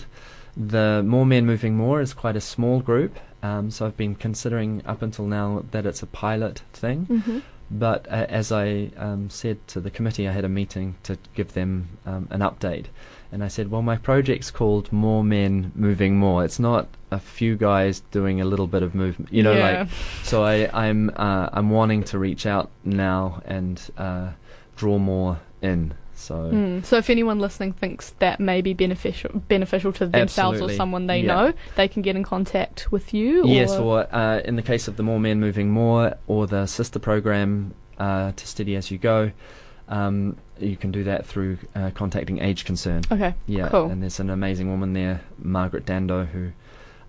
The 0.57 1.03
More 1.07 1.27
Men 1.27 1.47
Moving 1.47 1.77
More 1.77 2.01
is 2.01 2.13
quite 2.13 2.37
a 2.37 2.41
small 2.41 2.81
group, 2.81 3.19
um, 3.43 3.71
so 3.71 3.87
I've 3.87 3.97
been 3.97 4.15
considering 4.15 4.83
up 4.87 5.03
until 5.03 5.27
now 5.27 5.65
that 5.71 5.87
it's 5.87 6.03
a 6.03 6.07
pilot 6.07 6.63
thing. 6.73 7.05
hmm 7.07 7.39
But 7.71 8.09
uh, 8.09 8.27
as 8.29 8.51
I 8.51 8.91
um, 8.97 9.31
said 9.31 9.59
to 9.69 9.81
the 9.81 9.91
committee, 9.91 10.27
I 10.29 10.33
had 10.33 10.45
a 10.45 10.49
meeting 10.49 10.97
to 11.05 11.17
give 11.35 11.53
them 11.53 11.99
um, 12.05 12.27
an 12.31 12.41
update. 12.41 12.87
And 13.33 13.45
I 13.45 13.49
said, 13.49 13.71
well, 13.71 13.83
my 13.83 13.97
project's 13.97 14.51
called 14.51 14.91
More 14.91 15.23
Men 15.23 15.71
Moving 15.77 16.17
More. 16.17 16.45
It's 16.45 16.59
not 16.59 16.89
a 17.13 17.21
few 17.21 17.55
guys 17.57 18.01
doing 18.11 18.41
a 18.41 18.45
little 18.45 18.67
bit 18.67 18.83
of 18.83 18.93
movement, 18.95 19.33
you 19.33 19.45
know, 19.45 19.53
yeah. 19.53 19.83
like. 19.83 19.89
So 20.25 20.43
I, 20.43 20.69
I'm 20.73 21.11
uh, 21.15 21.49
I'm 21.53 21.71
wanting 21.71 22.03
to 22.05 22.19
reach 22.19 22.45
out 22.45 22.71
now 22.85 23.41
and 23.45 23.81
uh, 23.97 24.31
draw 24.77 24.99
more 24.99 25.39
in. 25.63 25.95
So 26.21 26.35
Mm. 26.53 26.85
So 26.85 26.97
if 26.99 27.09
anyone 27.11 27.39
listening 27.41 27.73
thinks 27.73 28.11
that 28.19 28.41
may 28.41 28.61
be 28.61 28.75
beneficial 28.75 29.31
beneficial 29.49 29.93
to 29.95 30.07
themselves 30.07 30.57
Absolutely. 30.57 30.75
or 30.75 30.77
someone 30.77 31.07
they 31.07 31.21
Yeah. 31.21 31.35
know, 31.35 31.53
they 31.77 31.89
can 31.89 32.03
get 32.03 32.15
in 32.17 32.23
contact 32.23 32.93
with 32.93 33.13
you. 33.15 33.47
Yes, 33.47 33.73
or, 33.73 34.03
or 34.03 34.15
uh, 34.15 34.41
in 34.45 34.57
the 34.57 34.63
case 34.63 34.87
of 34.89 34.97
the 34.97 35.03
More 35.03 35.19
Men 35.21 35.41
Moving 35.41 35.71
More 35.71 36.15
or 36.27 36.47
the 36.47 36.67
sister 36.67 36.99
program 36.99 37.75
uh, 37.99 38.33
to 38.37 38.47
Steady 38.47 38.77
As 38.77 38.91
You 38.91 38.99
Go, 38.99 39.33
um, 39.89 40.37
you 40.59 40.77
can 40.77 40.91
do 40.93 41.05
that 41.05 41.27
through 41.27 41.59
uh, 41.75 41.91
contacting 41.95 42.39
Age 42.41 42.65
Concern. 42.65 43.03
Okay. 43.11 43.35
Yeah, 43.47 43.69
Cool. 43.69 43.87
and 43.91 44.03
there's 44.03 44.21
an 44.21 44.31
amazing 44.31 44.69
woman 44.71 44.93
there, 44.93 45.23
Margaret 45.39 45.85
Dando, 45.87 46.25
who 46.27 46.53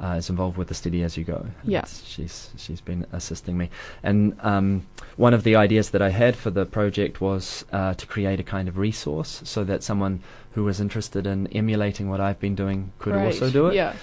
uh, 0.04 0.16
is 0.18 0.30
involved 0.30 0.58
with 0.58 0.68
the 0.68 0.74
Steady 0.74 1.04
As 1.04 1.16
You 1.18 1.24
Go. 1.24 1.46
Yeah. 1.64 1.80
It's- 1.80 2.04
she's 2.06 2.50
she's 2.58 2.82
been 2.82 3.06
assisting 3.12 3.58
me, 3.58 3.70
and 4.04 4.36
um, 4.42 4.86
one 5.18 5.34
of 5.34 5.44
the 5.44 5.56
ideas 5.56 5.92
that 5.92 6.02
I 6.02 6.10
had 6.10 6.36
for 6.36 6.50
the 6.50 6.66
project 6.66 7.22
was 7.22 7.66
uh, 7.72 7.94
to 7.94 8.06
create 8.08 8.40
a 8.40 8.44
kind 8.44 8.68
of 8.68 8.78
resource 8.78 9.42
so 9.46 9.64
that 9.66 9.84
someone 9.84 10.22
who 10.54 10.64
was 10.64 10.80
interested 10.82 11.26
in 11.28 11.48
emulating 11.48 12.10
what 12.10 12.20
I've 12.20 12.40
been 12.40 12.56
doing 12.56 12.92
could 13.00 13.14
Great. 13.14 13.26
also 13.26 13.50
do 13.52 13.68
it. 13.68 13.76
Yeah. 13.76 13.94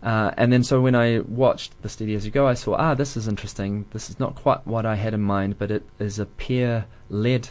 Uh, 0.00 0.30
and 0.36 0.52
then 0.52 0.62
so 0.62 0.80
when 0.80 0.94
I 0.94 1.18
watched 1.20 1.72
the 1.82 1.88
Steady 1.88 2.14
As 2.14 2.24
You 2.24 2.30
Go, 2.30 2.46
I 2.46 2.54
saw 2.54 2.76
ah 2.76 2.94
this 2.94 3.16
is 3.16 3.26
interesting. 3.26 3.84
This 3.90 4.08
is 4.10 4.20
not 4.20 4.36
quite 4.36 4.64
what 4.66 4.86
I 4.86 4.94
had 4.94 5.12
in 5.12 5.20
mind, 5.22 5.58
but 5.58 5.70
it 5.72 5.82
is 5.98 6.20
a 6.20 6.26
peer-led 6.26 7.48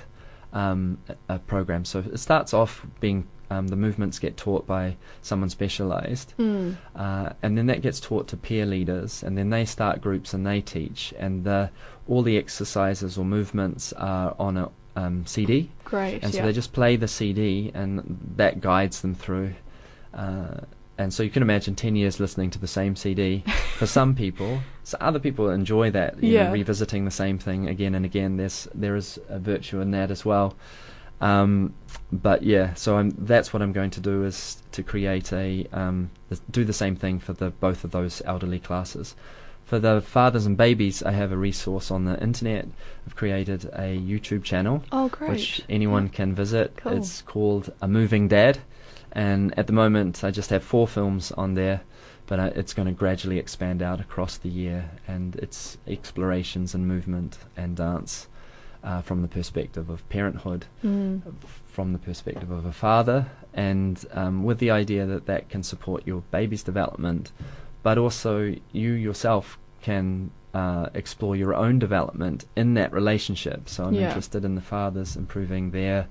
um, 0.54 0.98
a, 1.10 1.36
a 1.36 1.40
program. 1.40 1.84
So 1.86 2.00
it 2.00 2.18
starts 2.20 2.54
off 2.54 2.86
being 3.02 3.28
um, 3.50 3.68
the 3.70 3.76
movements 3.76 4.20
get 4.20 4.38
taught 4.38 4.66
by 4.68 4.96
someone 5.22 5.50
specialised, 5.50 6.34
Mm. 6.38 6.78
uh, 6.96 7.30
and 7.42 7.58
then 7.58 7.68
that 7.68 7.82
gets 7.82 8.00
taught 8.00 8.28
to 8.30 8.38
peer 8.38 8.66
leaders, 8.66 9.24
and 9.24 9.38
then 9.38 9.50
they 9.50 9.66
start 9.66 10.02
groups 10.02 10.34
and 10.34 10.46
they 10.46 10.62
teach, 10.62 11.14
and 11.18 11.44
the, 11.44 11.70
all 12.08 12.22
the 12.24 12.38
exercises 12.38 13.18
or 13.18 13.26
movements 13.26 13.94
are 13.94 14.36
on 14.40 14.58
a 14.58 14.70
um, 14.96 15.26
CD, 15.26 15.70
Great. 15.86 16.24
and 16.24 16.34
so 16.34 16.40
yeah. 16.40 16.46
they 16.46 16.54
just 16.54 16.74
play 16.74 16.96
the 16.96 17.08
CD, 17.08 17.72
and 17.74 18.18
that 18.36 18.62
guides 18.62 19.02
them 19.02 19.14
through. 19.16 19.54
Uh, 20.14 20.62
and 20.98 21.14
so 21.14 21.22
you 21.22 21.30
can 21.30 21.44
imagine 21.44 21.76
10 21.76 21.96
years 21.96 22.20
listening 22.20 22.50
to 22.50 22.58
the 22.58 22.68
same 22.68 22.96
CD 22.96 23.44
for 23.78 23.86
some 23.86 24.16
people. 24.16 24.60
So 24.84 24.98
other 25.00 25.20
people 25.20 25.52
enjoy 25.52 25.92
that, 25.92 26.22
you 26.24 26.40
know, 26.40 26.52
revisiting 26.52 27.06
the 27.06 27.12
same 27.12 27.38
thing 27.38 27.68
again 27.68 27.94
and 27.94 28.04
again. 28.04 28.38
There's 28.38 28.68
there 28.74 28.96
is 28.96 29.20
a 29.30 29.38
virtue 29.38 29.80
in 29.80 29.92
that 29.92 30.10
as 30.10 30.26
well. 30.26 30.56
Um, 31.20 31.74
but 32.12 32.44
yeah, 32.44 32.74
so 32.76 32.98
I'm, 32.98 33.10
that's 33.12 33.52
what 33.52 33.62
I'm 33.62 33.74
going 33.74 33.90
to 33.92 34.00
do 34.00 34.24
is 34.24 34.62
to 34.72 34.84
create 34.84 35.34
a 35.34 35.68
um, 35.74 36.12
do 36.52 36.64
the 36.64 36.74
same 36.74 36.96
thing 36.96 37.20
for 37.20 37.34
the 37.34 37.50
both 37.50 37.84
of 37.84 37.92
those 37.92 38.22
elderly 38.26 38.60
classes. 38.60 39.16
For 39.66 39.80
the 39.80 40.00
fathers 40.00 40.46
and 40.46 40.56
babies, 40.56 41.04
I 41.04 41.12
have 41.12 41.34
a 41.34 41.38
resource 41.38 41.92
on 41.92 42.06
the 42.06 42.22
internet. 42.22 42.68
I've 43.06 43.18
created 43.18 43.66
a 43.66 44.00
YouTube 44.00 44.44
channel 44.44 44.84
oh, 44.94 45.10
great. 45.10 45.32
which 45.32 45.62
anyone 45.68 46.08
can 46.08 46.34
visit. 46.34 46.78
Cool. 46.78 46.94
It's 46.94 47.22
called 47.22 47.74
A 47.82 47.88
Moving 47.88 48.30
Dad, 48.30 48.60
and 49.12 49.58
at 49.60 49.68
the 49.68 49.74
moment 49.74 50.24
I 50.24 50.32
just 50.32 50.52
have 50.52 50.64
four 50.64 50.88
films 50.88 51.34
on 51.34 51.56
there, 51.56 51.82
but 52.28 52.40
uh, 52.40 52.52
it's 52.56 52.74
going 52.74 52.88
to 52.88 52.94
gradually 52.94 53.40
expand 53.40 53.82
out 53.82 54.00
across 54.00 54.38
the 54.38 54.50
year, 54.50 54.92
and 55.06 55.36
it's 55.36 55.78
explorations 55.86 56.74
and 56.74 56.88
movement 56.88 57.38
and 57.58 57.76
dance 57.76 58.28
uh, 58.84 59.02
from 59.02 59.22
the 59.22 59.28
perspective 59.28 59.90
of 59.90 60.08
parenthood, 60.10 60.66
Mm. 60.84 61.22
from 61.72 61.94
the 61.94 62.00
perspective 62.00 62.52
of 62.52 62.66
a 62.66 62.72
father, 62.72 63.28
and 63.54 64.06
um, 64.14 64.44
with 64.44 64.60
the 64.60 64.72
idea 64.72 65.06
that 65.06 65.26
that 65.26 65.50
can 65.50 65.64
support 65.64 66.06
your 66.06 66.22
baby's 66.32 66.64
development, 66.64 67.32
but 67.84 67.98
also 67.98 68.56
you 68.72 68.92
yourself 68.92 69.58
can 69.82 70.32
uh, 70.54 70.90
explore 70.94 71.36
your 71.36 71.54
own 71.54 71.78
development 71.80 72.46
in 72.56 72.74
that 72.74 72.92
relationship. 72.92 73.70
So 73.70 73.86
I'm 73.86 73.94
Yeah. 73.94 74.08
interested 74.08 74.44
in 74.44 74.56
the 74.56 74.62
fathers 74.62 75.16
improving 75.16 75.72
their 75.72 76.08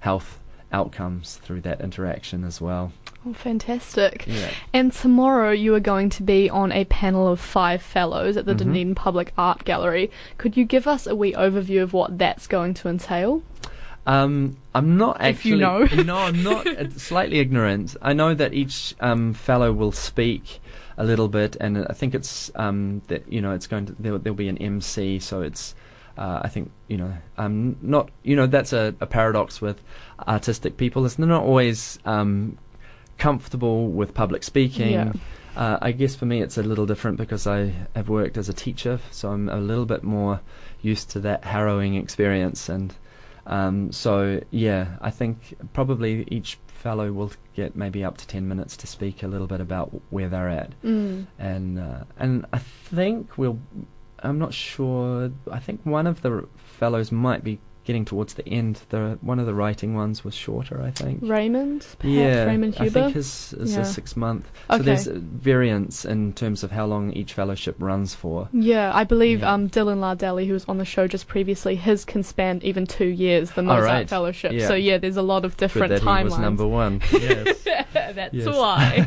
health 0.00 0.40
outcomes 0.72 1.36
through 1.36 1.60
that 1.62 1.80
interaction 1.80 2.42
as 2.44 2.60
well. 2.60 2.92
Oh, 3.26 3.32
fantastic. 3.32 4.24
Yeah. 4.26 4.50
And 4.72 4.92
tomorrow 4.92 5.50
you 5.50 5.74
are 5.74 5.80
going 5.80 6.10
to 6.10 6.22
be 6.22 6.50
on 6.50 6.72
a 6.72 6.84
panel 6.84 7.26
of 7.28 7.40
five 7.40 7.80
fellows 7.82 8.36
at 8.36 8.44
the 8.44 8.54
Mhm. 8.54 8.58
Dunedin 8.58 8.94
Public 8.94 9.32
Art 9.38 9.64
Gallery. 9.64 10.10
Could 10.36 10.56
you 10.56 10.64
give 10.64 10.86
us 10.86 11.06
a 11.06 11.14
wee 11.16 11.32
overview 11.32 11.82
of 11.82 11.92
what 11.92 12.18
that's 12.18 12.46
going 12.46 12.74
to 12.74 12.88
entail? 12.88 13.42
Um, 14.06 14.58
I'm 14.74 14.98
not 14.98 15.16
actually. 15.20 15.30
If 15.30 15.44
you 15.46 15.56
know. 15.56 15.84
no, 16.04 16.16
I'm 16.18 16.42
not. 16.42 16.66
slightly 16.96 17.38
ignorant. 17.38 17.96
I 18.02 18.12
know 18.12 18.34
that 18.34 18.52
each 18.52 18.94
um, 19.00 19.32
fellow 19.32 19.72
will 19.72 19.92
speak 19.92 20.60
a 20.98 21.04
little 21.04 21.28
bit, 21.28 21.56
and 21.60 21.86
I 21.88 21.94
think 21.94 22.14
it's 22.14 22.50
um, 22.56 23.00
that 23.08 23.30
you 23.32 23.40
know 23.40 23.52
it's 23.52 23.66
going 23.66 23.86
to 23.86 23.92
there, 23.98 24.18
there'll 24.18 24.36
be 24.36 24.48
an 24.48 24.58
MC, 24.58 25.18
so 25.20 25.40
it's. 25.40 25.74
Uh, 26.16 26.38
I 26.44 26.48
think 26.48 26.70
you 26.86 26.96
know 26.96 27.12
um, 27.38 27.76
not 27.82 28.08
you 28.22 28.36
know 28.36 28.46
that's 28.46 28.72
a, 28.72 28.94
a 29.00 29.06
paradox 29.06 29.60
with 29.60 29.82
artistic 30.28 30.76
people 30.76 31.04
is 31.06 31.16
they're 31.16 31.26
not 31.26 31.42
always 31.42 31.98
um, 32.04 32.56
comfortable 33.18 33.88
with 33.88 34.14
public 34.14 34.42
speaking. 34.42 34.92
Yeah. 34.92 35.12
Uh, 35.56 35.78
I 35.80 35.92
guess 35.92 36.16
for 36.16 36.26
me 36.26 36.42
it's 36.42 36.58
a 36.58 36.62
little 36.62 36.86
different 36.86 37.16
because 37.16 37.46
I 37.46 37.72
have 37.94 38.08
worked 38.08 38.36
as 38.36 38.48
a 38.48 38.52
teacher, 38.52 38.98
so 39.10 39.30
I'm 39.30 39.48
a 39.48 39.58
little 39.58 39.86
bit 39.86 40.02
more 40.02 40.40
used 40.82 41.10
to 41.10 41.20
that 41.20 41.44
harrowing 41.44 41.94
experience. 41.94 42.68
And 42.68 42.94
um, 43.46 43.92
so, 43.92 44.40
yeah, 44.50 44.96
I 45.00 45.10
think 45.10 45.54
probably 45.72 46.26
each 46.28 46.58
fellow 46.66 47.12
will 47.12 47.32
get 47.54 47.76
maybe 47.76 48.04
up 48.04 48.16
to 48.18 48.26
10 48.26 48.46
minutes 48.46 48.76
to 48.78 48.86
speak 48.86 49.22
a 49.22 49.28
little 49.28 49.46
bit 49.46 49.60
about 49.60 49.90
where 50.10 50.28
they're 50.28 50.48
at. 50.48 50.80
Mm. 50.82 51.26
And, 51.38 51.78
uh, 51.78 52.04
and 52.18 52.46
I 52.52 52.58
think 52.58 53.38
we'll, 53.38 53.58
I'm 54.18 54.38
not 54.38 54.52
sure, 54.52 55.30
I 55.50 55.60
think 55.60 55.80
one 55.84 56.06
of 56.06 56.22
the 56.22 56.48
fellows 56.56 57.12
might 57.12 57.44
be 57.44 57.60
getting 57.84 58.04
towards 58.04 58.34
the 58.34 58.48
end. 58.48 58.80
The 58.88 59.18
One 59.20 59.38
of 59.38 59.46
the 59.46 59.54
writing 59.54 59.94
ones 59.94 60.24
was 60.24 60.34
shorter, 60.34 60.80
I 60.82 60.90
think. 60.90 61.20
Raymond? 61.22 61.86
Perhaps 61.98 62.04
Yeah, 62.16 62.44
Raymond 62.44 62.74
Huber. 62.76 62.98
I 62.98 63.02
think 63.02 63.14
his 63.14 63.52
is 63.54 63.74
Yeah. 63.74 63.82
a 63.82 63.84
six 63.84 64.16
month. 64.16 64.50
So 64.68 64.74
Okay. 64.76 64.84
there's 64.84 65.06
uh, 65.08 65.12
variance 65.18 66.04
in 66.04 66.32
terms 66.32 66.62
of 66.64 66.70
how 66.70 66.86
long 66.86 67.12
each 67.12 67.32
fellowship 67.34 67.76
runs 67.78 68.14
for. 68.14 68.48
Yeah, 68.52 68.90
I 68.94 69.04
believe 69.04 69.40
Yeah. 69.40 69.52
um, 69.52 69.68
Dylan 69.68 69.98
Lardelli, 69.98 70.46
who 70.46 70.52
was 70.54 70.64
on 70.66 70.78
the 70.78 70.84
show 70.84 71.06
just 71.06 71.28
previously, 71.28 71.76
his 71.76 72.04
can 72.04 72.22
span 72.22 72.60
even 72.62 72.86
two 72.86 73.06
years, 73.06 73.50
the 73.52 73.62
Mozart 73.62 73.84
right. 73.84 74.08
Fellowship. 74.08 74.52
Yeah. 74.52 74.68
So 74.68 74.74
yeah, 74.74 74.98
there's 74.98 75.16
a 75.16 75.22
lot 75.22 75.44
of 75.44 75.52
Good 75.56 75.64
different 75.68 75.90
that 75.90 76.02
timelines. 76.02 76.18
he 76.18 76.24
was 76.24 76.38
number 76.38 76.66
one. 76.66 77.00
yes. 77.12 77.58
That's 77.94 78.34
Yes. 78.34 78.46
why. 78.46 79.06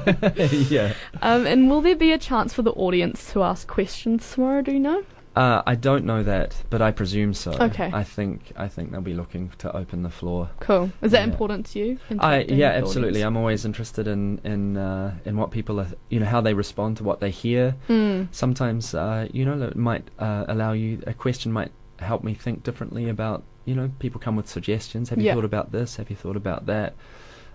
yeah. 0.69 0.93
um, 1.21 1.45
and 1.45 1.69
will 1.69 1.81
there 1.81 1.95
be 1.95 2.11
a 2.11 2.17
chance 2.17 2.53
for 2.53 2.61
the 2.61 2.71
audience 2.73 3.31
to 3.33 3.43
ask 3.43 3.67
questions 3.67 4.31
tomorrow? 4.31 4.61
Do 4.61 4.71
you 4.71 4.79
know? 4.79 5.03
Uh, 5.37 5.61
I 5.73 5.75
don't 5.75 6.03
know 6.11 6.23
that, 6.23 6.49
but 6.71 6.81
I 6.81 6.91
presume 6.91 7.33
so. 7.43 7.51
Okay. 7.67 7.89
I 7.93 8.03
think 8.03 8.37
I 8.65 8.67
think 8.67 8.85
they'll 8.91 9.01
be 9.13 9.13
looking 9.13 9.51
to 9.59 9.67
open 9.81 10.01
the 10.01 10.09
floor. 10.09 10.49
Cool. 10.59 10.85
Is 11.03 11.11
that 11.11 11.19
Yeah. 11.25 11.31
important 11.31 11.61
to 11.71 11.79
you? 11.79 11.99
I 12.19 12.39
yeah, 12.63 12.71
absolutely. 12.81 13.21
I'm 13.21 13.37
always 13.37 13.63
interested 13.63 14.07
in 14.07 14.39
in 14.43 14.77
uh, 14.77 15.13
in 15.25 15.33
what 15.37 15.49
people 15.51 15.75
are, 15.79 15.89
you 16.09 16.19
know, 16.19 16.25
how 16.35 16.41
they 16.41 16.55
respond 16.55 16.97
to 16.97 17.03
what 17.03 17.19
they 17.19 17.29
hear. 17.29 17.75
Mm. 17.87 18.27
Sometimes, 18.31 18.95
uh, 18.95 19.27
you 19.31 19.45
know, 19.45 19.61
it 19.67 19.75
might 19.75 20.05
uh, 20.17 20.45
allow 20.47 20.71
you 20.73 20.89
a 21.05 21.13
question 21.13 21.51
might 21.51 21.71
help 21.99 22.23
me 22.23 22.33
think 22.33 22.63
differently 22.63 23.07
about. 23.09 23.43
You 23.65 23.75
know, 23.75 23.91
people 23.99 24.19
come 24.21 24.35
with 24.37 24.47
suggestions. 24.47 25.09
Have 25.09 25.19
you 25.19 25.25
Yeah. 25.27 25.35
thought 25.35 25.45
about 25.53 25.71
this? 25.71 25.97
Have 25.97 26.09
you 26.09 26.15
thought 26.15 26.37
about 26.37 26.65
that? 26.67 26.93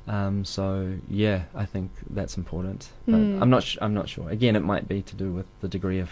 Um, 0.06 0.44
so 0.44 0.94
yeah, 1.08 1.38
I 1.54 1.64
think 1.64 1.90
that's 2.10 2.36
important. 2.36 2.90
But 3.06 3.16
Mm. 3.20 3.40
I'm 3.42 3.50
not. 3.50 3.62
Sh- 3.62 3.78
I'm 3.80 3.94
not 3.94 4.08
sure. 4.08 4.28
Again, 4.30 4.54
it 4.56 4.64
might 4.72 4.86
be 4.86 5.00
to 5.02 5.14
do 5.16 5.32
with 5.32 5.46
the 5.62 5.68
degree 5.68 6.00
of 6.00 6.10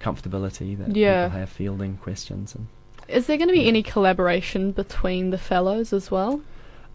comfortability 0.00 0.76
that 0.78 0.94
Yeah. 0.96 1.26
people 1.26 1.38
have 1.40 1.48
fielding 1.48 1.96
questions. 1.98 2.54
And 2.54 2.66
Is 3.08 3.26
there 3.26 3.36
going 3.36 3.48
to 3.48 3.54
be 3.54 3.66
any 3.68 3.82
collaboration 3.82 4.72
between 4.72 5.30
the 5.30 5.38
fellows 5.38 5.92
as 5.92 6.10
well? 6.10 6.40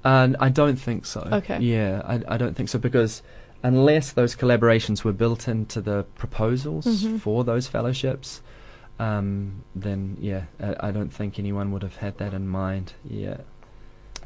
uh, 0.05 0.29
I 0.39 0.49
don't 0.49 0.77
think 0.77 1.05
so. 1.05 1.27
Okay. 1.31 1.59
Yeah, 1.59 2.01
I, 2.05 2.21
I 2.35 2.37
don't 2.37 2.55
think 2.55 2.69
so 2.69 2.79
because 2.79 3.21
unless 3.63 4.13
those 4.13 4.35
collaborations 4.35 5.03
were 5.03 5.11
built 5.11 5.47
into 5.47 5.81
the 5.81 6.05
proposals 6.15 6.85
Mhm. 6.85 7.19
for 7.19 7.43
those 7.43 7.67
fellowships, 7.67 8.41
um, 8.99 9.63
then 9.75 10.17
yeah, 10.21 10.43
I, 10.61 10.87
I 10.87 10.91
don't 10.91 11.11
think 11.11 11.37
anyone 11.39 11.71
would 11.71 11.83
have 11.83 11.97
had 11.97 12.17
that 12.19 12.33
in 12.33 12.47
mind. 12.47 12.93
Yeah. 13.03 13.37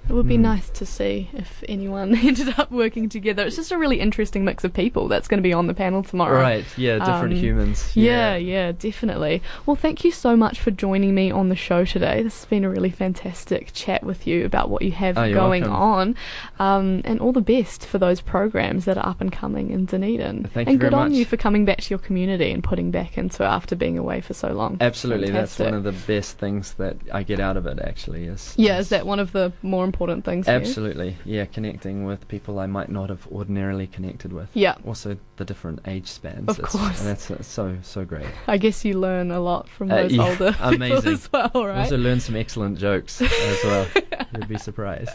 It 0.09 0.13
would 0.13 0.27
be 0.27 0.37
Mm. 0.37 0.41
nice 0.41 0.69
to 0.71 0.85
see 0.85 1.29
if 1.33 1.63
anyone 1.69 2.13
ended 2.15 2.53
up 2.59 2.69
working 2.71 3.07
together. 3.07 3.43
It's 3.45 3.55
just 3.55 3.71
a 3.71 3.77
really 3.77 3.99
interesting 4.01 4.43
mix 4.43 4.63
of 4.63 4.73
people 4.73 5.07
that's 5.07 5.27
going 5.29 5.37
to 5.37 5.41
be 5.43 5.53
on 5.53 5.67
the 5.67 5.73
panel 5.73 6.03
tomorrow. 6.03 6.39
Right. 6.41 6.65
Yeah. 6.77 6.99
Different 6.99 7.33
Um, 7.35 7.39
humans. 7.39 7.91
Yeah, 7.95 8.35
yeah, 8.35 8.73
definitely. 8.73 9.41
Well, 9.65 9.75
thank 9.77 10.03
you 10.03 10.11
so 10.11 10.35
much 10.35 10.59
for 10.59 10.71
joining 10.71 11.15
me 11.15 11.31
on 11.31 11.47
the 11.49 11.55
show 11.55 11.85
today. 11.85 12.21
This 12.21 12.39
has 12.41 12.45
been 12.45 12.63
a 12.65 12.69
really 12.69 12.89
fantastic 12.89 13.71
chat 13.73 14.03
with 14.03 14.27
you 14.27 14.45
about 14.45 14.69
what 14.69 14.81
you 14.81 14.91
have 14.91 15.17
Oh, 15.17 15.33
going 15.33 15.63
welcome. 15.63 15.81
on, 15.81 16.15
um, 16.59 17.01
and 17.05 17.19
all 17.21 17.31
the 17.31 17.41
best 17.41 17.85
for 17.85 17.97
those 17.97 18.19
programs 18.19 18.83
that 18.85 18.97
are 18.97 19.07
up 19.07 19.21
and 19.21 19.31
coming 19.31 19.69
in 19.71 19.85
Dunedin. 19.85 20.49
Thank 20.53 20.67
and 20.67 20.73
you 20.73 20.79
very 20.79 20.89
good 20.91 20.93
on 20.93 21.09
much. 21.11 21.17
you 21.17 21.23
for 21.25 21.37
coming 21.37 21.63
back 21.65 21.79
to 21.81 21.89
your 21.89 21.99
community 21.99 22.51
and 22.51 22.61
putting 22.63 22.91
back 22.91 23.17
into 23.17 23.43
it 23.43 23.47
after 23.47 23.75
being 23.75 23.97
away 23.97 24.19
for 24.19 24.33
so 24.33 24.49
long. 24.49 24.77
Absolutely. 24.81 25.31
That's 25.31 25.57
one 25.59 25.73
of 25.73 25.83
the 25.83 25.93
best 25.93 26.37
things 26.39 26.73
that 26.73 26.97
I 27.13 27.23
get 27.23 27.39
out 27.39 27.55
of 27.57 27.65
it. 27.67 27.79
Actually, 27.79 28.25
is 28.25 28.53
Yeah, 28.57 28.79
is 28.79 28.89
that 28.89 29.05
one 29.05 29.19
of 29.19 29.31
the 29.31 29.53
more 29.61 29.83
important 29.93 30.25
things? 30.25 30.47
Absolutely, 30.47 31.15
yeah, 31.23 31.45
connecting 31.45 32.03
with 32.03 32.27
people 32.27 32.57
I 32.59 32.65
might 32.65 32.89
not 32.89 33.09
have 33.09 33.27
ordinarily 33.31 33.85
connected 33.85 34.33
with. 34.33 34.49
Yeah, 34.55 34.75
Also, 34.85 35.17
the 35.37 35.45
different 35.45 35.81
age 35.85 36.07
spans. 36.07 36.49
Of 36.49 36.57
It's- 36.59 36.71
course. 36.71 37.01
that's 37.03 37.29
uh, 37.29 37.43
so 37.43 37.77
so 37.83 38.03
great. 38.03 38.25
I 38.47 38.57
guess 38.57 38.83
you 38.83 38.99
learn 38.99 39.29
a 39.29 39.39
lot 39.39 39.69
from 39.69 39.91
Uh, 39.91 39.95
those 40.03 40.11
yeah, 40.13 40.23
older 40.29 40.51
people 40.79 41.07
as 41.09 41.31
well, 41.31 41.51
right? 41.53 41.77
Also, 41.83 41.97
learn 41.97 42.19
some 42.19 42.35
excellent 42.35 42.79
jokes 42.79 43.21
as 43.21 43.63
well. 43.63 43.85
You'd 44.35 44.47
be 44.47 44.57
surprised. 44.57 45.11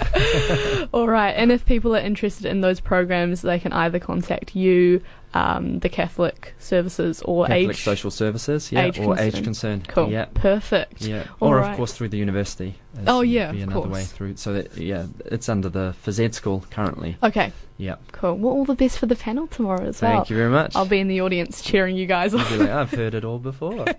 All 0.93 1.09
right, 1.09 1.33
and 1.33 1.51
if 1.51 1.65
people 1.67 1.95
are 1.97 2.01
interested 2.01 2.47
in 2.47 2.61
those 2.61 2.79
programs, 2.81 3.43
they 3.43 3.59
can 3.59 3.73
either 3.73 3.99
contact 3.99 4.55
you, 4.55 5.03
um, 5.35 5.79
the 5.81 5.89
Catholic 5.89 6.55
Services, 6.59 7.21
or 7.23 7.47
Catholic 7.47 7.71
Age. 7.71 7.83
Social 7.85 8.11
Services, 8.11 8.73
yeah, 8.73 8.85
Age 8.87 8.99
or 8.99 9.15
Concern. 9.15 9.27
Age 9.27 9.45
Concern. 9.45 9.83
Cool, 9.89 10.11
Yeah. 10.11 10.27
perfect. 10.35 11.03
Yeah, 11.03 11.25
All 11.41 11.51
or 11.51 11.57
right. 11.59 11.71
of 11.71 11.77
course 11.77 11.93
through 11.93 12.09
the 12.09 12.19
university. 12.19 12.77
Oh, 13.07 13.21
yeah, 13.21 13.53
be 13.53 13.63
of 13.63 13.69
another 13.69 13.89
way 13.89 14.05
through. 14.05 14.37
So 14.37 14.55
that 14.55 14.77
yeah, 14.77 15.07
it's 15.27 15.49
under 15.49 15.69
the 15.69 15.95
phys 16.05 16.35
school 16.35 16.65
currently. 16.71 17.17
Okay, 17.23 17.53
Yeah, 17.77 17.97
cool. 18.13 18.37
Well, 18.39 18.53
all 18.55 18.65
the 18.65 18.75
best 18.75 18.99
for 18.99 19.07
the 19.07 19.15
panel 19.17 19.47
tomorrow 19.47 19.85
as 19.87 20.01
well. 20.03 20.11
thank 20.17 20.31
you 20.31 20.37
very 20.37 20.51
much. 20.51 20.75
I'll 20.75 20.87
be 20.87 20.99
in 20.99 21.09
the 21.09 21.21
audience 21.21 21.61
cheering 21.63 21.97
you 21.97 22.07
guys 22.07 22.35
on. 22.35 22.41
I'll 22.41 22.51
be 22.51 22.57
like, 22.59 22.71
I've 22.71 22.91
heard 22.91 23.15
it 23.15 23.25
all 23.25 23.39
before. 23.39 23.85